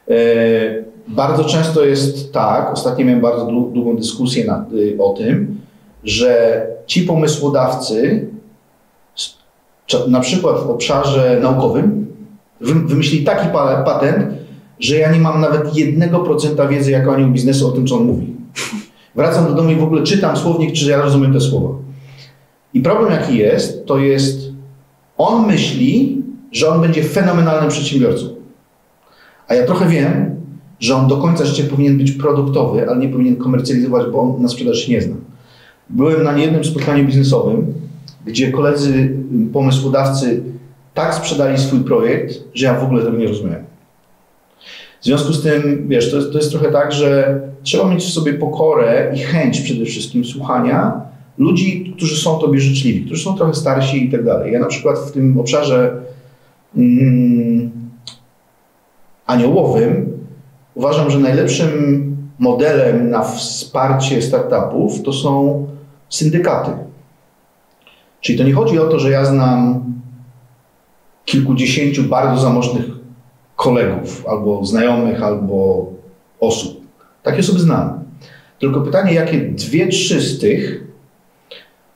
[0.09, 0.15] E,
[1.09, 5.61] bardzo często jest tak, ostatnio miałem bardzo długą dyskusję y, o tym,
[6.05, 8.27] że ci pomysłodawcy,
[10.09, 12.07] na przykład w obszarze naukowym,
[12.61, 13.49] wymyślili taki
[13.85, 14.27] patent,
[14.81, 18.05] że ja nie mam nawet jednego procenta wiedzy jako anioł biznesu o tym, co on
[18.05, 18.37] mówi.
[19.15, 21.69] Wracam do domu i w ogóle czytam słownik, czy ja rozumiem te słowa.
[22.75, 24.49] I problem jaki jest, to jest
[25.19, 26.23] on myśli,
[26.53, 28.27] że on będzie fenomenalnym przedsiębiorcą.
[29.49, 30.37] A ja trochę wiem,
[30.81, 34.49] że on do końca życia powinien być produktowy, ale nie powinien komercjalizować, bo on na
[34.49, 35.17] sprzedaż nie zna.
[35.91, 37.75] Byłem na niejednym spotkaniu biznesowym,
[38.27, 39.17] gdzie koledzy
[39.53, 40.43] pomysłodawcy
[40.95, 43.65] tak sprzedali swój projekt, że ja w ogóle tego nie rozumiem.
[45.01, 48.11] W związku z tym, wiesz, to jest, to jest trochę tak, że trzeba mieć w
[48.11, 51.01] sobie pokorę i chęć przede wszystkim słuchania
[51.39, 54.53] ludzi, którzy są tobie życzliwi, którzy są trochę starsi i tak dalej.
[54.53, 56.01] Ja na przykład w tym obszarze
[56.77, 57.71] mm,
[59.27, 60.19] aniołowym
[60.75, 62.05] uważam, że najlepszym
[62.39, 65.67] modelem na wsparcie startupów to są
[66.09, 66.71] syndykaty.
[68.21, 69.85] Czyli to nie chodzi o to, że ja znam
[71.25, 72.85] kilkudziesięciu bardzo zamożnych
[73.57, 75.87] kolegów, albo znajomych, albo
[76.41, 76.81] osób.
[77.23, 78.05] Takie osoby znam.
[78.59, 80.85] Tylko pytanie, jakie dwie, trzy z tych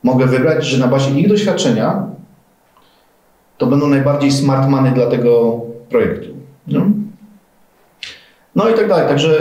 [0.02, 2.06] mogę wybrać, że na bazie ich doświadczenia
[3.58, 6.28] to będą najbardziej smart money dla tego projektu.
[6.66, 6.80] No,
[8.54, 9.08] no i tak dalej.
[9.08, 9.40] Także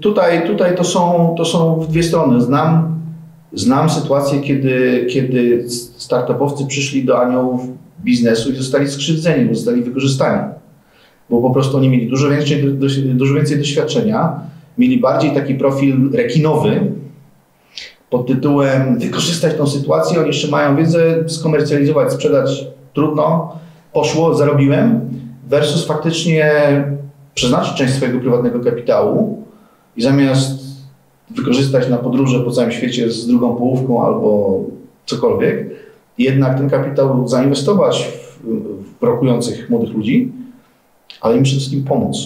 [0.00, 2.40] tutaj, tutaj to, są, to są dwie strony.
[2.40, 2.97] Znam
[3.52, 5.64] Znam sytuację, kiedy, kiedy
[5.96, 7.60] startupowcy przyszli do aniołów
[8.04, 10.52] biznesu i zostali skrzywdzeni, zostali wykorzystani.
[11.30, 12.74] Bo po prostu oni mieli dużo więcej,
[13.04, 14.40] dużo więcej doświadczenia,
[14.78, 16.80] mieli bardziej taki profil rekinowy
[18.10, 23.56] pod tytułem wykorzystać tą sytuację, oni jeszcze mają wiedzę, skomercjalizować, sprzedać trudno,
[23.92, 25.00] poszło, zarobiłem,
[25.48, 26.52] versus faktycznie
[27.34, 29.44] przeznaczyć część swojego prywatnego kapitału
[29.96, 30.67] i zamiast
[31.30, 34.60] wykorzystać na podróże po całym świecie z drugą połówką albo
[35.06, 35.70] cokolwiek,
[36.18, 38.46] jednak ten kapitał zainwestować w,
[39.00, 40.32] w rokujących młodych ludzi,
[41.20, 42.16] ale im przede wszystkim pomóc,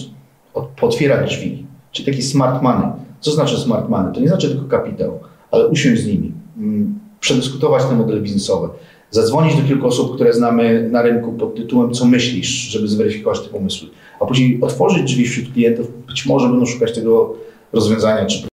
[0.81, 2.87] otwierać drzwi, czyli taki smart money.
[3.19, 4.13] Co znaczy smart money?
[4.13, 5.19] To nie znaczy tylko kapitał,
[5.51, 8.69] ale usiąść z nimi, mm, przedyskutować te modele biznesowe,
[9.11, 13.49] zadzwonić do kilku osób, które znamy na rynku pod tytułem co myślisz, żeby zweryfikować te
[13.49, 13.89] pomysły,
[14.19, 17.33] a później otworzyć drzwi wśród klientów, być może będą szukać tego
[17.73, 18.52] rozwiązania czy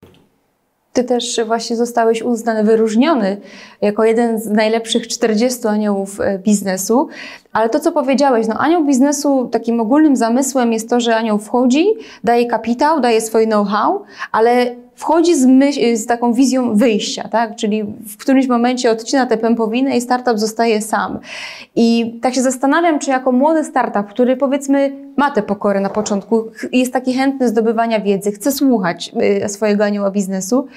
[0.94, 3.38] ty też właśnie zostałeś uznany, wyróżniony
[3.82, 7.08] jako jeden z najlepszych 40 aniołów e, biznesu.
[7.54, 11.86] Ale to, co powiedziałeś, no anioł biznesu, takim ogólnym zamysłem jest to, że anioł wchodzi,
[12.24, 17.56] daje kapitał, daje swoje know-how, ale wchodzi z, myśl, z taką wizją wyjścia, tak?
[17.56, 21.20] czyli w którymś momencie odcina tę pępowinę i startup zostaje sam.
[21.76, 26.52] I tak się zastanawiam, czy jako młody startup, który powiedzmy ma tę pokorę na początku,
[26.72, 29.12] jest taki chętny zdobywania wiedzy, chce słuchać
[29.46, 30.68] y, swojego anioła biznesu,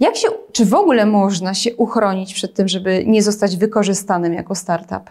[0.00, 4.54] jak się, czy w ogóle można się uchronić przed tym, żeby nie zostać wykorzystanym jako
[4.54, 5.10] startup?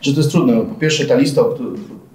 [0.00, 0.60] Że to jest trudne.
[0.60, 1.42] Po pierwsze ta lista,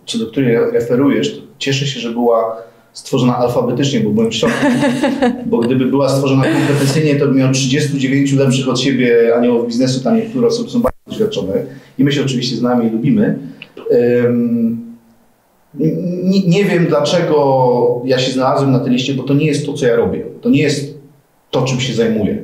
[0.05, 4.53] co do której referujesz, cieszę się, że była stworzona alfabetycznie, bo byłem w szoku.
[5.45, 10.15] Bo gdyby była stworzona kompetencyjnie, to by miał 39 lepszych od siebie aniołów biznesu, tam
[10.15, 11.53] niektóre osoby są bardzo doświadczone
[11.97, 13.39] i my się oczywiście znamy i lubimy.
[16.23, 19.73] Nie, nie wiem dlaczego ja się znalazłem na tej liście, bo to nie jest to,
[19.73, 20.25] co ja robię.
[20.41, 20.97] To nie jest
[21.51, 22.37] to, czym się zajmuję.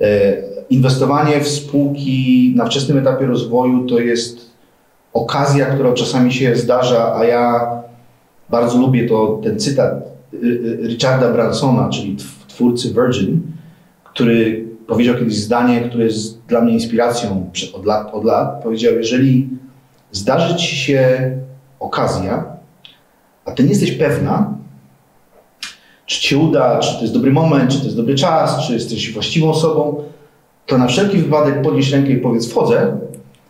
[0.00, 0.36] E,
[0.70, 4.50] inwestowanie w spółki na wczesnym etapie rozwoju to jest
[5.12, 7.70] okazja, która czasami się zdarza, a ja
[8.50, 9.92] bardzo lubię to, ten cytat
[10.34, 12.16] y, y, Richarda Bransona, czyli
[12.48, 13.42] twórcy Virgin,
[14.04, 18.62] który powiedział kiedyś zdanie, które jest dla mnie inspiracją od lat, od lat.
[18.62, 19.48] Powiedział, jeżeli
[20.12, 21.30] zdarzy ci się
[21.80, 22.44] okazja,
[23.44, 24.54] a ty nie jesteś pewna,
[26.06, 29.12] czy ci uda, czy to jest dobry moment, czy to jest dobry czas, czy jesteś
[29.12, 30.04] właściwą osobą,
[30.66, 32.96] to na wszelki wypadek podnieś rękę i powiedz wchodzę,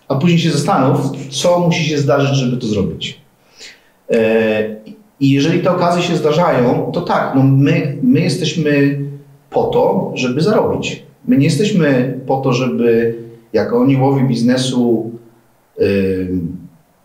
[0.08, 3.20] a później się zastanów, co musi się zdarzyć, żeby to zrobić.
[4.10, 4.76] E,
[5.20, 8.98] I jeżeli te okazje się zdarzają, to tak, no my, my jesteśmy
[9.50, 11.02] po to, żeby zarobić.
[11.28, 13.14] My nie jesteśmy po to, żeby
[13.52, 15.10] jako aniołowie biznesu
[15.78, 16.28] yy,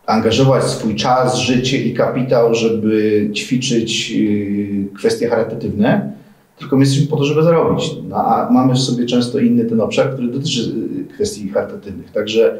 [0.05, 6.13] angażować swój czas, życie i kapitał, żeby ćwiczyć yy, kwestie charytatywne,
[6.57, 7.91] tylko my jesteśmy po to, żeby zarobić.
[8.09, 12.11] No, a mamy w sobie często inny ten obszar, który dotyczy y, kwestii charytatywnych.
[12.11, 12.59] Także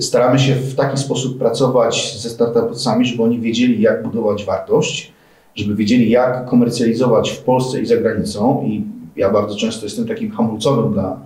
[0.00, 5.12] staramy się w taki sposób pracować ze startupowcami, żeby oni wiedzieli, jak budować wartość,
[5.56, 8.64] żeby wiedzieli, jak komercjalizować w Polsce i za granicą.
[8.66, 8.84] I
[9.16, 11.20] ja bardzo często jestem takim hamulcowym dla,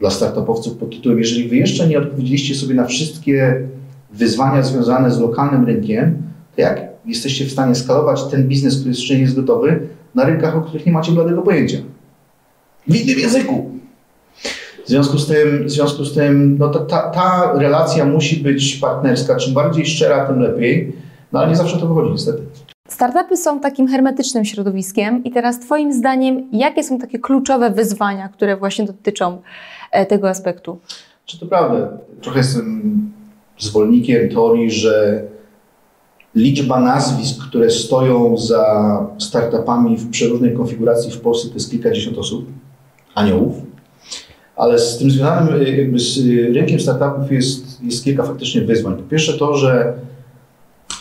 [0.00, 3.68] dla startupowców pod tytułem, jeżeli wy jeszcze nie odpowiedzieliście sobie na wszystkie
[4.12, 6.22] wyzwania związane z lokalnym rynkiem,
[6.56, 9.80] to jak jesteście w stanie skalować ten biznes, który jeszcze nie jest gotowy,
[10.14, 11.78] na rynkach, o których nie macie bladego pojęcia.
[12.88, 13.75] W innym języku.
[14.86, 18.76] W związku z tym, w związku z tym no ta, ta, ta relacja musi być
[18.76, 19.36] partnerska.
[19.36, 20.92] Czym bardziej szczera, tym lepiej.
[21.32, 22.42] No ale nie zawsze to wychodzi, niestety.
[22.88, 28.56] Startupy są takim hermetycznym środowiskiem i teraz Twoim zdaniem, jakie są takie kluczowe wyzwania, które
[28.56, 29.42] właśnie dotyczą
[29.92, 30.78] e, tego aspektu?
[31.24, 31.88] Czy to prawda?
[32.20, 32.82] Trochę jestem
[33.58, 35.22] zwolennikiem teorii, że
[36.34, 42.46] liczba nazwisk, które stoją za startupami w przeróżnej konfiguracji w Polsce to jest kilkadziesiąt osób,
[43.14, 43.54] aniołów,
[44.56, 46.18] ale z tym związanym jakby z
[46.54, 48.96] rynkiem startupów jest, jest kilka faktycznie wyzwań.
[48.96, 49.92] Po pierwsze to, że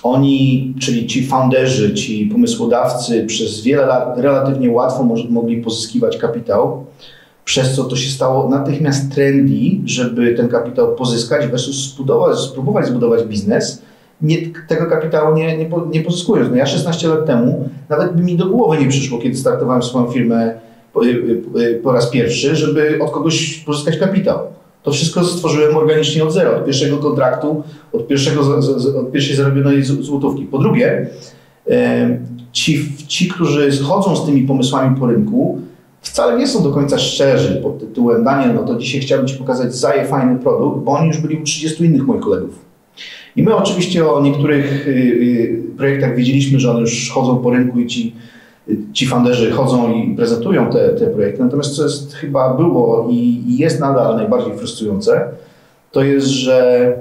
[0.04, 6.86] oni, czyli ci founderzy, ci pomysłodawcy przez wiele lat relatywnie łatwo mogli pozyskiwać kapitał,
[7.46, 9.54] przez co to się stało natychmiast trendy,
[9.86, 13.82] żeby ten kapitał pozyskać versus zbudować, spróbować zbudować biznes,
[14.22, 14.38] nie,
[14.68, 16.50] tego kapitału nie, nie, nie pozyskując.
[16.50, 20.12] No ja 16 lat temu nawet by mi do głowy nie przyszło, kiedy startowałem swoją
[20.12, 20.54] firmę
[20.96, 24.40] po, y, y, po raz pierwszy, żeby od kogoś pozyskać kapitał.
[24.84, 28.42] To wszystko stworzyłem organicznie od zera, od pierwszego kontraktu, od, pierwszego,
[29.00, 30.46] od pierwszej zarobionej złotówki.
[30.46, 31.10] Po drugie,
[32.52, 35.62] ci, ci, którzy schodzą z tymi pomysłami po rynku,
[36.02, 39.76] wcale nie są do końca szczerzy pod tytułem Daniel, no to dzisiaj chciałbym Ci pokazać
[39.76, 42.66] zaje fajny produkt, bo oni już byli u 30 innych moich kolegów.
[43.36, 47.80] I my oczywiście o niektórych y, y, projektach wiedzieliśmy, że one już chodzą po rynku
[47.80, 48.16] i ci,
[48.94, 51.44] ci funderzy chodzą i prezentują te, te projekty.
[51.44, 55.28] Natomiast co jest chyba było i, jest nadal najbardziej frustrujące,
[55.92, 56.94] to jest, że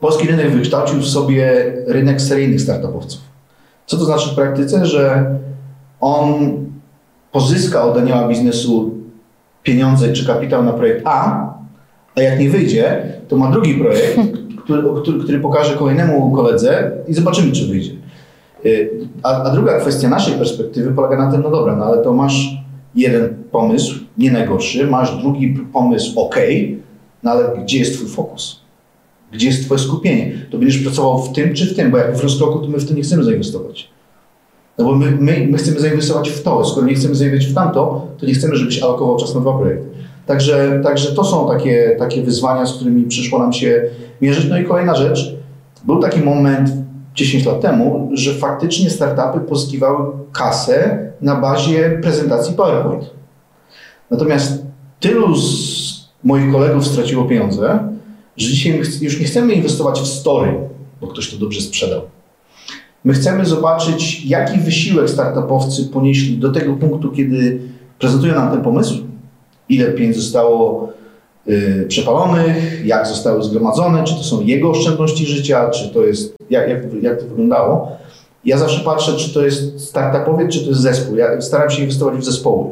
[0.00, 3.20] polski rynek wykształcił w sobie rynek seryjnych startupowców.
[3.86, 4.86] Co to znaczy w praktyce?
[4.86, 5.34] Że
[6.00, 6.26] on
[7.32, 8.94] pozyska od anioła biznesu
[9.62, 11.48] pieniądze czy kapitał na projekt A,
[12.14, 14.18] a jak nie wyjdzie, to ma drugi projekt,
[14.64, 17.92] który, który, który pokaże kolejnemu koledze i zobaczymy, czy wyjdzie.
[18.66, 18.90] Y,
[19.22, 22.56] a, a, druga kwestia naszej perspektywy polega na tym, no dobra, no ale to masz
[22.94, 26.36] jeden pomysł, nie najgorszy, masz drugi pomysł, ok,
[27.22, 28.60] no ale gdzie jest twój fokus?
[29.32, 30.32] Gdzie jest twoje skupienie?
[30.50, 32.88] To będziesz pracował w tym czy w tym, bo jak w rozkroku, to my w
[32.88, 33.90] to nie chcemy zainwestować.
[34.78, 38.06] No bo my, my, my chcemy zainwestować w to, skoro nie chcemy zainwestować w tamto,
[38.18, 39.88] to nie chcemy, żebyś alokował czas na dwa projekty.
[40.26, 43.82] Także, także to są takie, takie wyzwania, z którymi przyszło nam się
[44.20, 44.46] mierzyć.
[44.50, 45.36] No i kolejna rzecz,
[45.84, 46.70] był taki moment
[47.18, 53.10] 10 lat temu, że faktycznie startupy pozyskiwały kasę na bazie prezentacji PowerPoint.
[54.10, 54.62] Natomiast
[55.00, 57.78] tylu z moich kolegów straciło pieniądze,
[58.36, 60.54] że dzisiaj już nie chcemy inwestować w story,
[61.00, 62.00] bo ktoś to dobrze sprzedał.
[63.04, 67.60] My chcemy zobaczyć, jaki wysiłek startupowcy ponieśli do tego punktu, kiedy
[67.98, 68.94] prezentują nam ten pomysł,
[69.68, 70.92] ile pieniędzy zostało
[71.88, 77.02] przepalonych, jak zostały zgromadzone, czy to są jego oszczędności życia, czy to jest, jak, jak,
[77.02, 77.92] jak to wyglądało.
[78.44, 81.16] Ja zawsze patrzę, czy to jest startupowiec, czy to jest zespół.
[81.16, 82.70] Ja staram się inwestować w zespoły.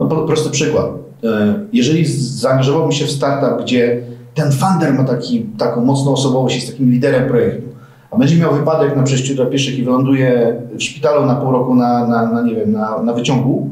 [0.00, 0.86] No, prosty przykład.
[0.86, 1.28] Y,
[1.72, 4.02] jeżeli zaangażowałbym się w startup, gdzie
[4.34, 7.68] ten funder ma taki, taką mocną osobowość, jest takim liderem projektu,
[8.10, 11.74] a będzie miał wypadek na przejściu dla pieszych i wyląduje w szpitalu na pół roku
[11.74, 13.70] na, na, na nie wiem, na, na wyciągu,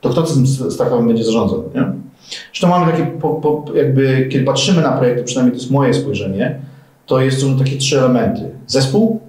[0.00, 1.92] to kto tym startupem będzie zarządzał, nie?
[2.52, 6.58] Zresztą mamy takie, po, po, jakby, kiedy patrzymy na projekty, przynajmniej to jest moje spojrzenie,
[7.06, 8.50] to jest są takie trzy elementy.
[8.66, 9.20] Zespół,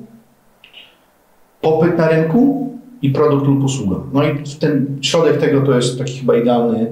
[1.62, 3.96] popyt na rynku i produkt lub usługa.
[4.14, 6.92] No i ten środek tego to jest taki chyba idealny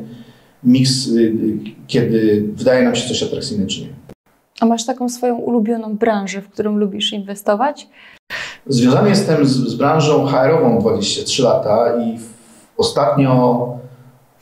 [0.63, 3.87] miks, y, y, kiedy wydaje nam się coś atrakcyjne czy nie.
[4.59, 7.87] A masz taką swoją ulubioną branżę, w którą lubisz inwestować?
[8.67, 12.19] Związany jestem z, z branżą HR-ową 23 lata i
[12.77, 13.67] ostatnio,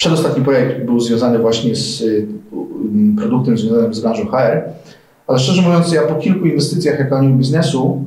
[0.01, 2.27] przedostatni projekt był związany właśnie z y,
[3.17, 4.61] produktem związanym z branżą HR,
[5.27, 8.05] ale szczerze mówiąc, ja po kilku inwestycjach jak anioł biznesu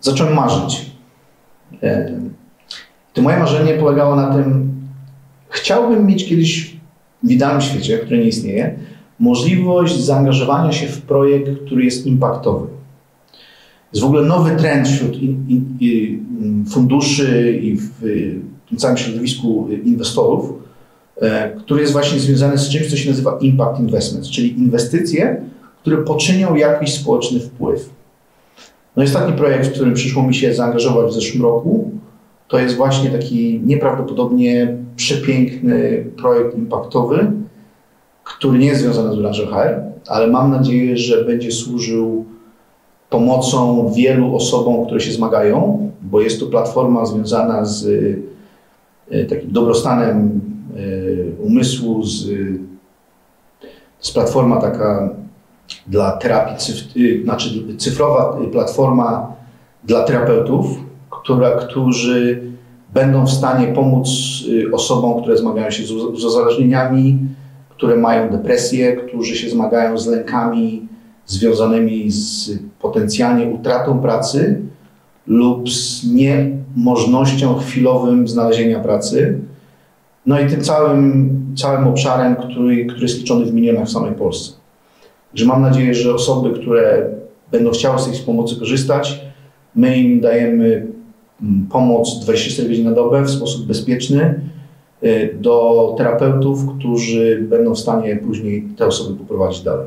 [0.00, 0.90] zacząłem marzyć.
[1.82, 2.12] E,
[3.14, 4.74] to moje marzenie polegało na tym,
[5.48, 6.76] chciałbym mieć kiedyś
[7.22, 8.78] w idealnym świecie, który nie istnieje,
[9.18, 12.66] możliwość zaangażowania się w projekt, który jest impaktowy.
[13.92, 15.16] Jest w ogóle nowy trend wśród
[16.70, 17.90] funduszy i w,
[18.68, 20.65] tym całym środowisku inwestorów,
[21.58, 25.42] który jest właśnie związany z czymś, co się nazywa impact investments, czyli inwestycje,
[25.80, 27.90] które poczynią jakiś społeczny wpływ.
[28.96, 31.90] No i ostatni projekt, w którym przyszło mi się zaangażować w zeszłym roku,
[32.48, 37.32] to jest właśnie taki nieprawdopodobnie przepiękny projekt impaktowy,
[38.24, 42.24] który nie jest związany z branżą HR, ale mam nadzieję, że będzie służył
[43.10, 47.86] pomocą wielu osobom, które się zmagają, bo jest to platforma związana z
[49.10, 50.55] e, takim dobrostanem e,
[51.46, 52.26] umysłu, z,
[53.60, 53.66] to
[53.98, 55.10] jest platforma taka
[55.86, 59.32] dla terapii, cyf, y, znaczy cyfrowa platforma
[59.84, 60.66] dla terapeutów,
[61.10, 62.42] która, którzy
[62.94, 64.08] będą w stanie pomóc
[64.48, 65.88] y, osobom, które zmagają się z,
[66.20, 67.18] z uzależnieniami,
[67.68, 70.88] które mają depresję, którzy się zmagają z lękami
[71.26, 74.60] związanymi z potencjalnie utratą pracy
[75.26, 79.38] lub z niemożnością chwilowym znalezienia pracy.
[80.26, 84.56] No i tym całym, całym obszarem, który, który jest liczony w milionach w samej Polsce.
[85.34, 87.08] Że mam nadzieję, że osoby, które
[87.52, 89.20] będą chciały z tej pomocy korzystać,
[89.74, 90.86] my im dajemy
[91.42, 94.40] mm, pomoc 24 godziny na dobę w sposób bezpieczny,
[95.02, 99.86] Y, do terapeutów, którzy będą w stanie później te osoby poprowadzić dalej.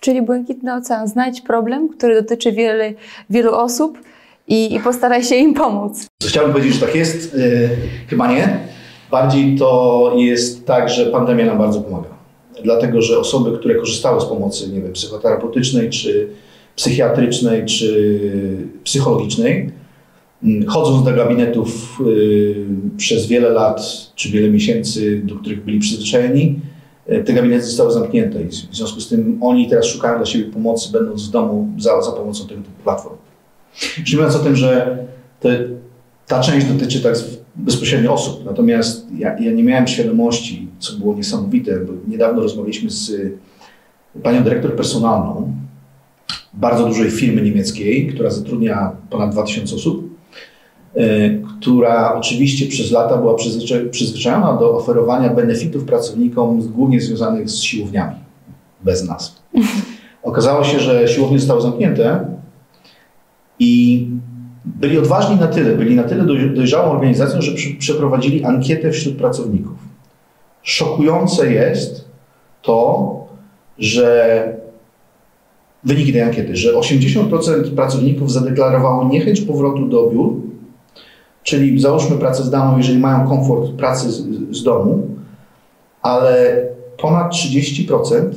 [0.00, 2.92] Czyli Błękitny Ocean, znajdź problem, który dotyczy wiele,
[3.30, 3.98] wielu osób
[4.48, 6.06] i, i postaraj się im pomóc.
[6.22, 7.34] Chciałbym powiedzieć, że tak jest.
[7.34, 7.68] Yy,
[8.06, 8.58] chyba nie.
[9.10, 12.08] Bardziej to jest tak, że pandemia nam bardzo pomaga.
[12.64, 16.28] Dlatego, że osoby, które korzystały z pomocy, nie wiem, psychoterapeutycznej, czy
[16.76, 18.20] psychiatrycznej, czy
[18.84, 19.72] psychologicznej,
[20.42, 23.80] Mm, chodząc do gabinetów y, przez wiele lat
[24.14, 26.60] czy wiele miesięcy, do których byli przyzwyczajeni,
[27.12, 30.44] y, te gabinety zostały zamknięte i w związku z tym oni teraz szukają dla siebie
[30.44, 33.16] pomocy, będąc w domu za, za pomocą tego typu platform.
[33.98, 34.98] Już mówiąc o tym, że
[35.40, 35.64] te,
[36.26, 37.14] ta część dotyczy tak
[37.58, 43.12] bezpośrednio osób, natomiast ja, ja, nie miałem świadomości, co było niesamowite, bo niedawno rozmawialiśmy z
[44.22, 45.52] panią dyrektor personalną
[46.54, 50.18] bardzo dużej firmy niemieckiej, która zatrudnia ponad 2000 osób
[50.98, 53.34] E, która oczywiście przez lata była
[53.90, 58.16] przyzwyczajona do oferowania benefitów pracownikom głównie związanych z siłowniami,
[58.84, 59.42] bez nas.
[60.22, 62.24] Okazało się, że siłownie zostały zamknięte
[63.58, 64.06] i
[64.76, 69.78] byli odważni na tyle, byli na tyle dojrzałą organizacją, że przeprowadzili ankietę wśród pracowników.
[70.62, 72.04] Szokujące jest
[72.62, 73.14] to,
[73.78, 74.58] że
[75.84, 80.48] wyniki tej ankiety, że 80% pracowników zadeklarowało niechęć powrotu do biur,
[81.48, 85.08] Czyli załóżmy pracę zdalną, jeżeli mają komfort pracy z, z domu,
[86.02, 86.62] ale
[86.98, 88.30] ponad 30%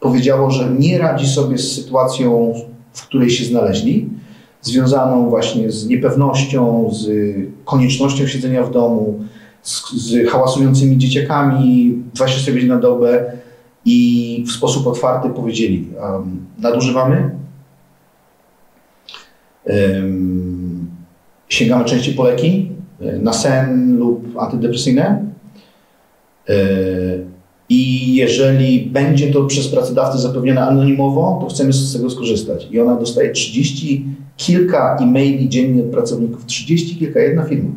[0.00, 2.54] powiedziało, że nie radzi sobie z sytuacją,
[2.92, 4.08] w której się znaleźli,
[4.66, 7.08] związaną właśnie z niepewnością, z
[7.64, 9.24] koniecznością siedzenia w domu,
[9.62, 13.32] z, z hałasującymi dzieciakami 24 godziny na dobę
[13.84, 17.30] i w sposób otwarty powiedzieli, um, nadużywamy,
[19.64, 20.86] um,
[21.48, 25.24] sięgamy częściej po leki e, na sen lub antydepresyjne.
[26.48, 26.54] E,
[27.68, 32.68] I jeżeli będzie to przez pracodawcę zapewnione anonimowo, to chcemy z tego skorzystać.
[32.70, 34.04] I ona dostaje 30
[34.36, 37.70] kilka e-maili dziennie od pracowników, 30 kilka, jedna firma,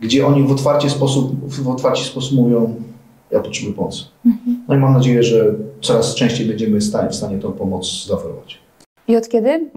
[0.00, 2.74] gdzie oni w otwarty sposób, w otwarty sposób mówią,
[3.30, 4.04] ja potrzebuję pomocy.
[4.26, 4.64] Mhm.
[4.68, 8.58] No i mam nadzieję, że coraz częściej będziemy w stanie, w stanie tą pomoc zaoferować.
[9.08, 9.70] I od kiedy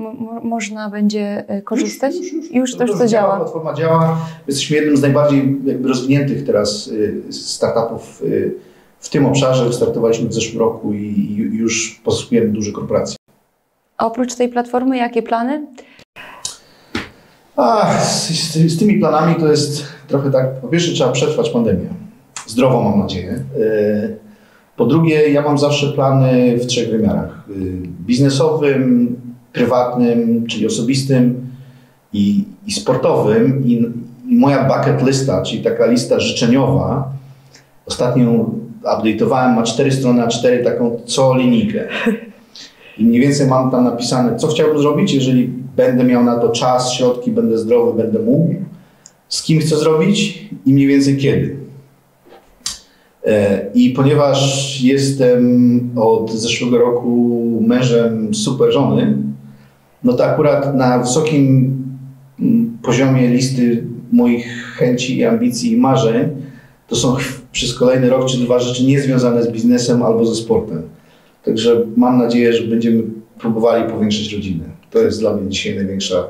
[0.44, 2.16] można będzie e, korzystać?
[2.16, 2.56] Już, już, już.
[2.56, 3.38] już to, już to działa.
[3.38, 4.18] Platforma działa.
[4.48, 6.90] Jesteśmy jednym z najbardziej rozwiniętych teraz
[7.30, 8.73] e, startupów e,
[9.04, 9.66] w tym obszarze.
[9.66, 13.16] Wystartowaliśmy w zeszłym roku i już pozyskujemy duże korporacje.
[13.98, 15.68] A oprócz tej platformy, jakie plany?
[17.56, 21.88] A, z, z, tymi planami to jest trochę tak, po pierwsze trzeba przetrwać pandemię.
[22.48, 23.32] Zdrowo mam nadzieję.
[23.32, 24.10] E,
[24.78, 27.44] po drugie, ja mam zawsze plany w trzech wymiarach.
[27.50, 27.54] E,
[28.06, 29.16] biznesowym,
[29.54, 31.48] prywatnym, czyli osobistym
[32.14, 33.66] i, i sportowym.
[33.66, 33.74] I,
[34.30, 37.12] I moja bucket lista, czyli taka lista życzeniowa,
[37.86, 38.46] ostatnio
[38.84, 41.88] update'owałem, ma cztery strony, a cztery taką co linijkę.
[42.98, 46.94] I mniej więcej mam tam napisane, co chciałbym zrobić, jeżeli będę miał na to czas,
[46.94, 48.56] środki, będę zdrowy, będę mógł,
[49.30, 51.56] z kim chcę zrobić i mniej więcej kiedy.
[53.26, 59.18] E, I ponieważ jestem od zeszłego roku mężem super żony,
[60.04, 61.78] no to akurat na wysokim
[62.40, 66.30] mm, poziomie listy moich chęci, ambicji i marzeń
[66.88, 67.16] to są
[67.54, 70.90] przez kolejny rok czy dwa rzeczy niezwiązane z biznesem albo ze sportem.
[71.46, 73.04] Także mam nadzieję, że będziemy
[73.40, 74.66] próbowali powiększyć rodzinę.
[74.92, 76.28] To jest dla mnie dzisiaj największa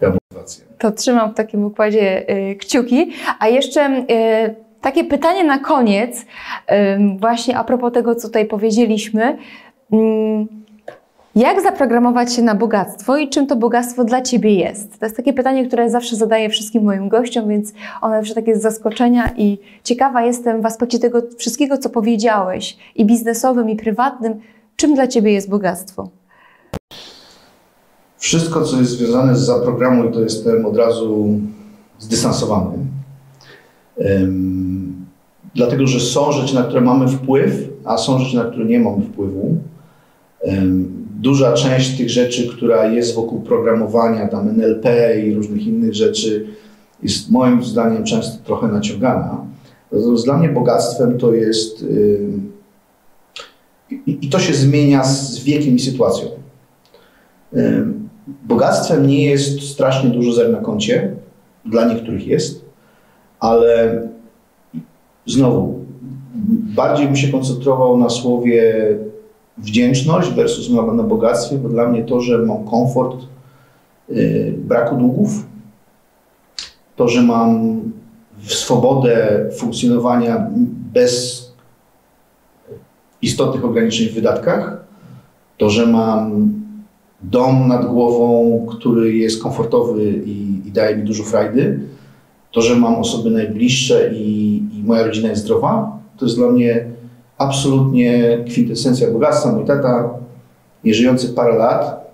[0.00, 0.64] motywacja.
[0.78, 3.10] To trzymam w takim układzie y, kciuki.
[3.38, 6.26] A jeszcze y, takie pytanie na koniec,
[7.18, 9.38] właśnie a propos tego, co tutaj powiedzieliśmy.
[11.36, 14.98] Jak zaprogramować się na bogactwo i czym to bogactwo dla Ciebie jest?
[14.98, 18.62] To jest takie pytanie, które zawsze zadaję wszystkim moim gościom, więc one zawsze takie z
[18.62, 24.34] zaskoczenia i ciekawa jestem w aspekcie tego wszystkiego, co powiedziałeś, i biznesowym, i prywatnym,
[24.76, 26.08] czym dla Ciebie jest bogactwo?
[28.18, 31.40] Wszystko, co jest związane z zaprogramuj, to jestem od razu
[31.98, 32.78] zdystansowany.
[33.96, 35.06] Um,
[35.54, 39.04] dlatego, że są rzeczy, na które mamy wpływ, a są rzeczy, na które nie mamy
[39.04, 39.56] wpływu.
[40.40, 46.46] Um, duża część tych rzeczy, która jest wokół programowania, tam NLP i różnych innych rzeczy,
[47.02, 49.46] jest moim zdaniem często trochę naciągana.
[49.92, 51.82] Natomiast dla mnie bogactwem to jest.
[51.82, 52.28] Yy,
[54.06, 56.28] i to się zmienia z wiekiem i sytuacją.
[57.52, 57.86] Yy,
[58.44, 61.16] bogactwem nie jest strasznie dużo zer na koncie,
[61.64, 62.64] dla niektórych jest,
[63.40, 64.02] ale
[65.26, 65.84] znowu,
[66.76, 68.74] bardziej bym się koncentrował na słowie
[69.58, 73.16] wdzięczność versus mowa na bogactwie, bo dla mnie to, że mam komfort
[74.08, 75.46] yy, braku długów,
[76.96, 77.80] to, że mam
[78.46, 80.50] swobodę funkcjonowania
[80.92, 81.42] bez
[83.22, 84.84] istotnych ograniczeń w wydatkach,
[85.58, 86.52] to, że mam
[87.22, 91.80] dom nad głową, który jest komfortowy i, i daje mi dużo frajdy,
[92.52, 96.86] to, że mam osoby najbliższe i, i moja rodzina jest zdrowa, to jest dla mnie
[97.42, 99.52] absolutnie kwintesencja bogactwa.
[99.52, 100.10] Mój tata,
[100.84, 102.12] nieżyjący parę lat,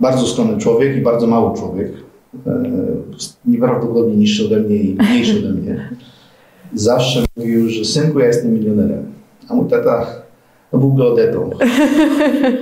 [0.00, 1.92] bardzo skromny człowiek i bardzo mały człowiek,
[2.46, 2.62] e,
[3.44, 5.90] nieprawdopodobnie niższy ode mnie i mniejszy ode mnie,
[6.74, 9.12] zawsze mówił, że synku, ja jestem milionerem.
[9.48, 10.06] A mój tata
[10.72, 11.50] no, był geodetą.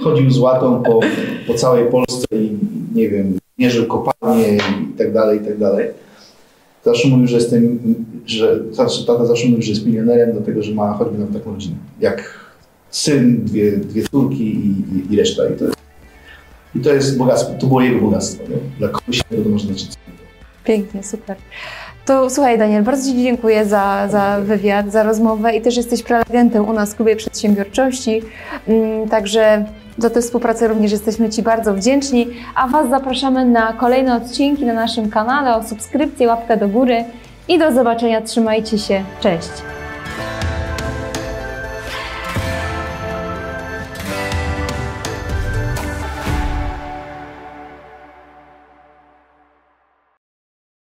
[0.02, 1.00] Chodził z łatą po,
[1.46, 2.58] po całej Polsce i
[2.94, 5.88] nie wiem, mierzył kopalnie i tak dalej, i tak dalej.
[6.84, 7.78] Zawsze mówił, że jestem,
[8.26, 11.76] że zawsze, tata zawsze mówił, że jest milionerem, dlatego że ma choćby nawet taką rodzinę.
[12.00, 12.40] Jak
[12.90, 15.42] syn, dwie, dwie córki i, i, i reszta.
[15.48, 15.64] I to,
[16.74, 18.42] I to jest bogactwo, to było jego bogactwo.
[18.42, 18.56] Nie?
[18.78, 19.88] Dla kogoś to można znaczyć.
[20.64, 21.36] Pięknie, super.
[22.06, 26.68] To słuchaj Daniel, bardzo Ci dziękuję za, za wywiad, za rozmowę i też jesteś prelegentem
[26.68, 28.22] u nas w Klubie Przedsiębiorczości,
[28.68, 29.64] mm, także
[29.98, 34.72] za tę współpracę również jesteśmy Ci bardzo wdzięczni, a Was zapraszamy na kolejne odcinki na
[34.72, 37.04] naszym kanale, o subskrypcję, łapkę do góry
[37.48, 39.83] i do zobaczenia, trzymajcie się, cześć!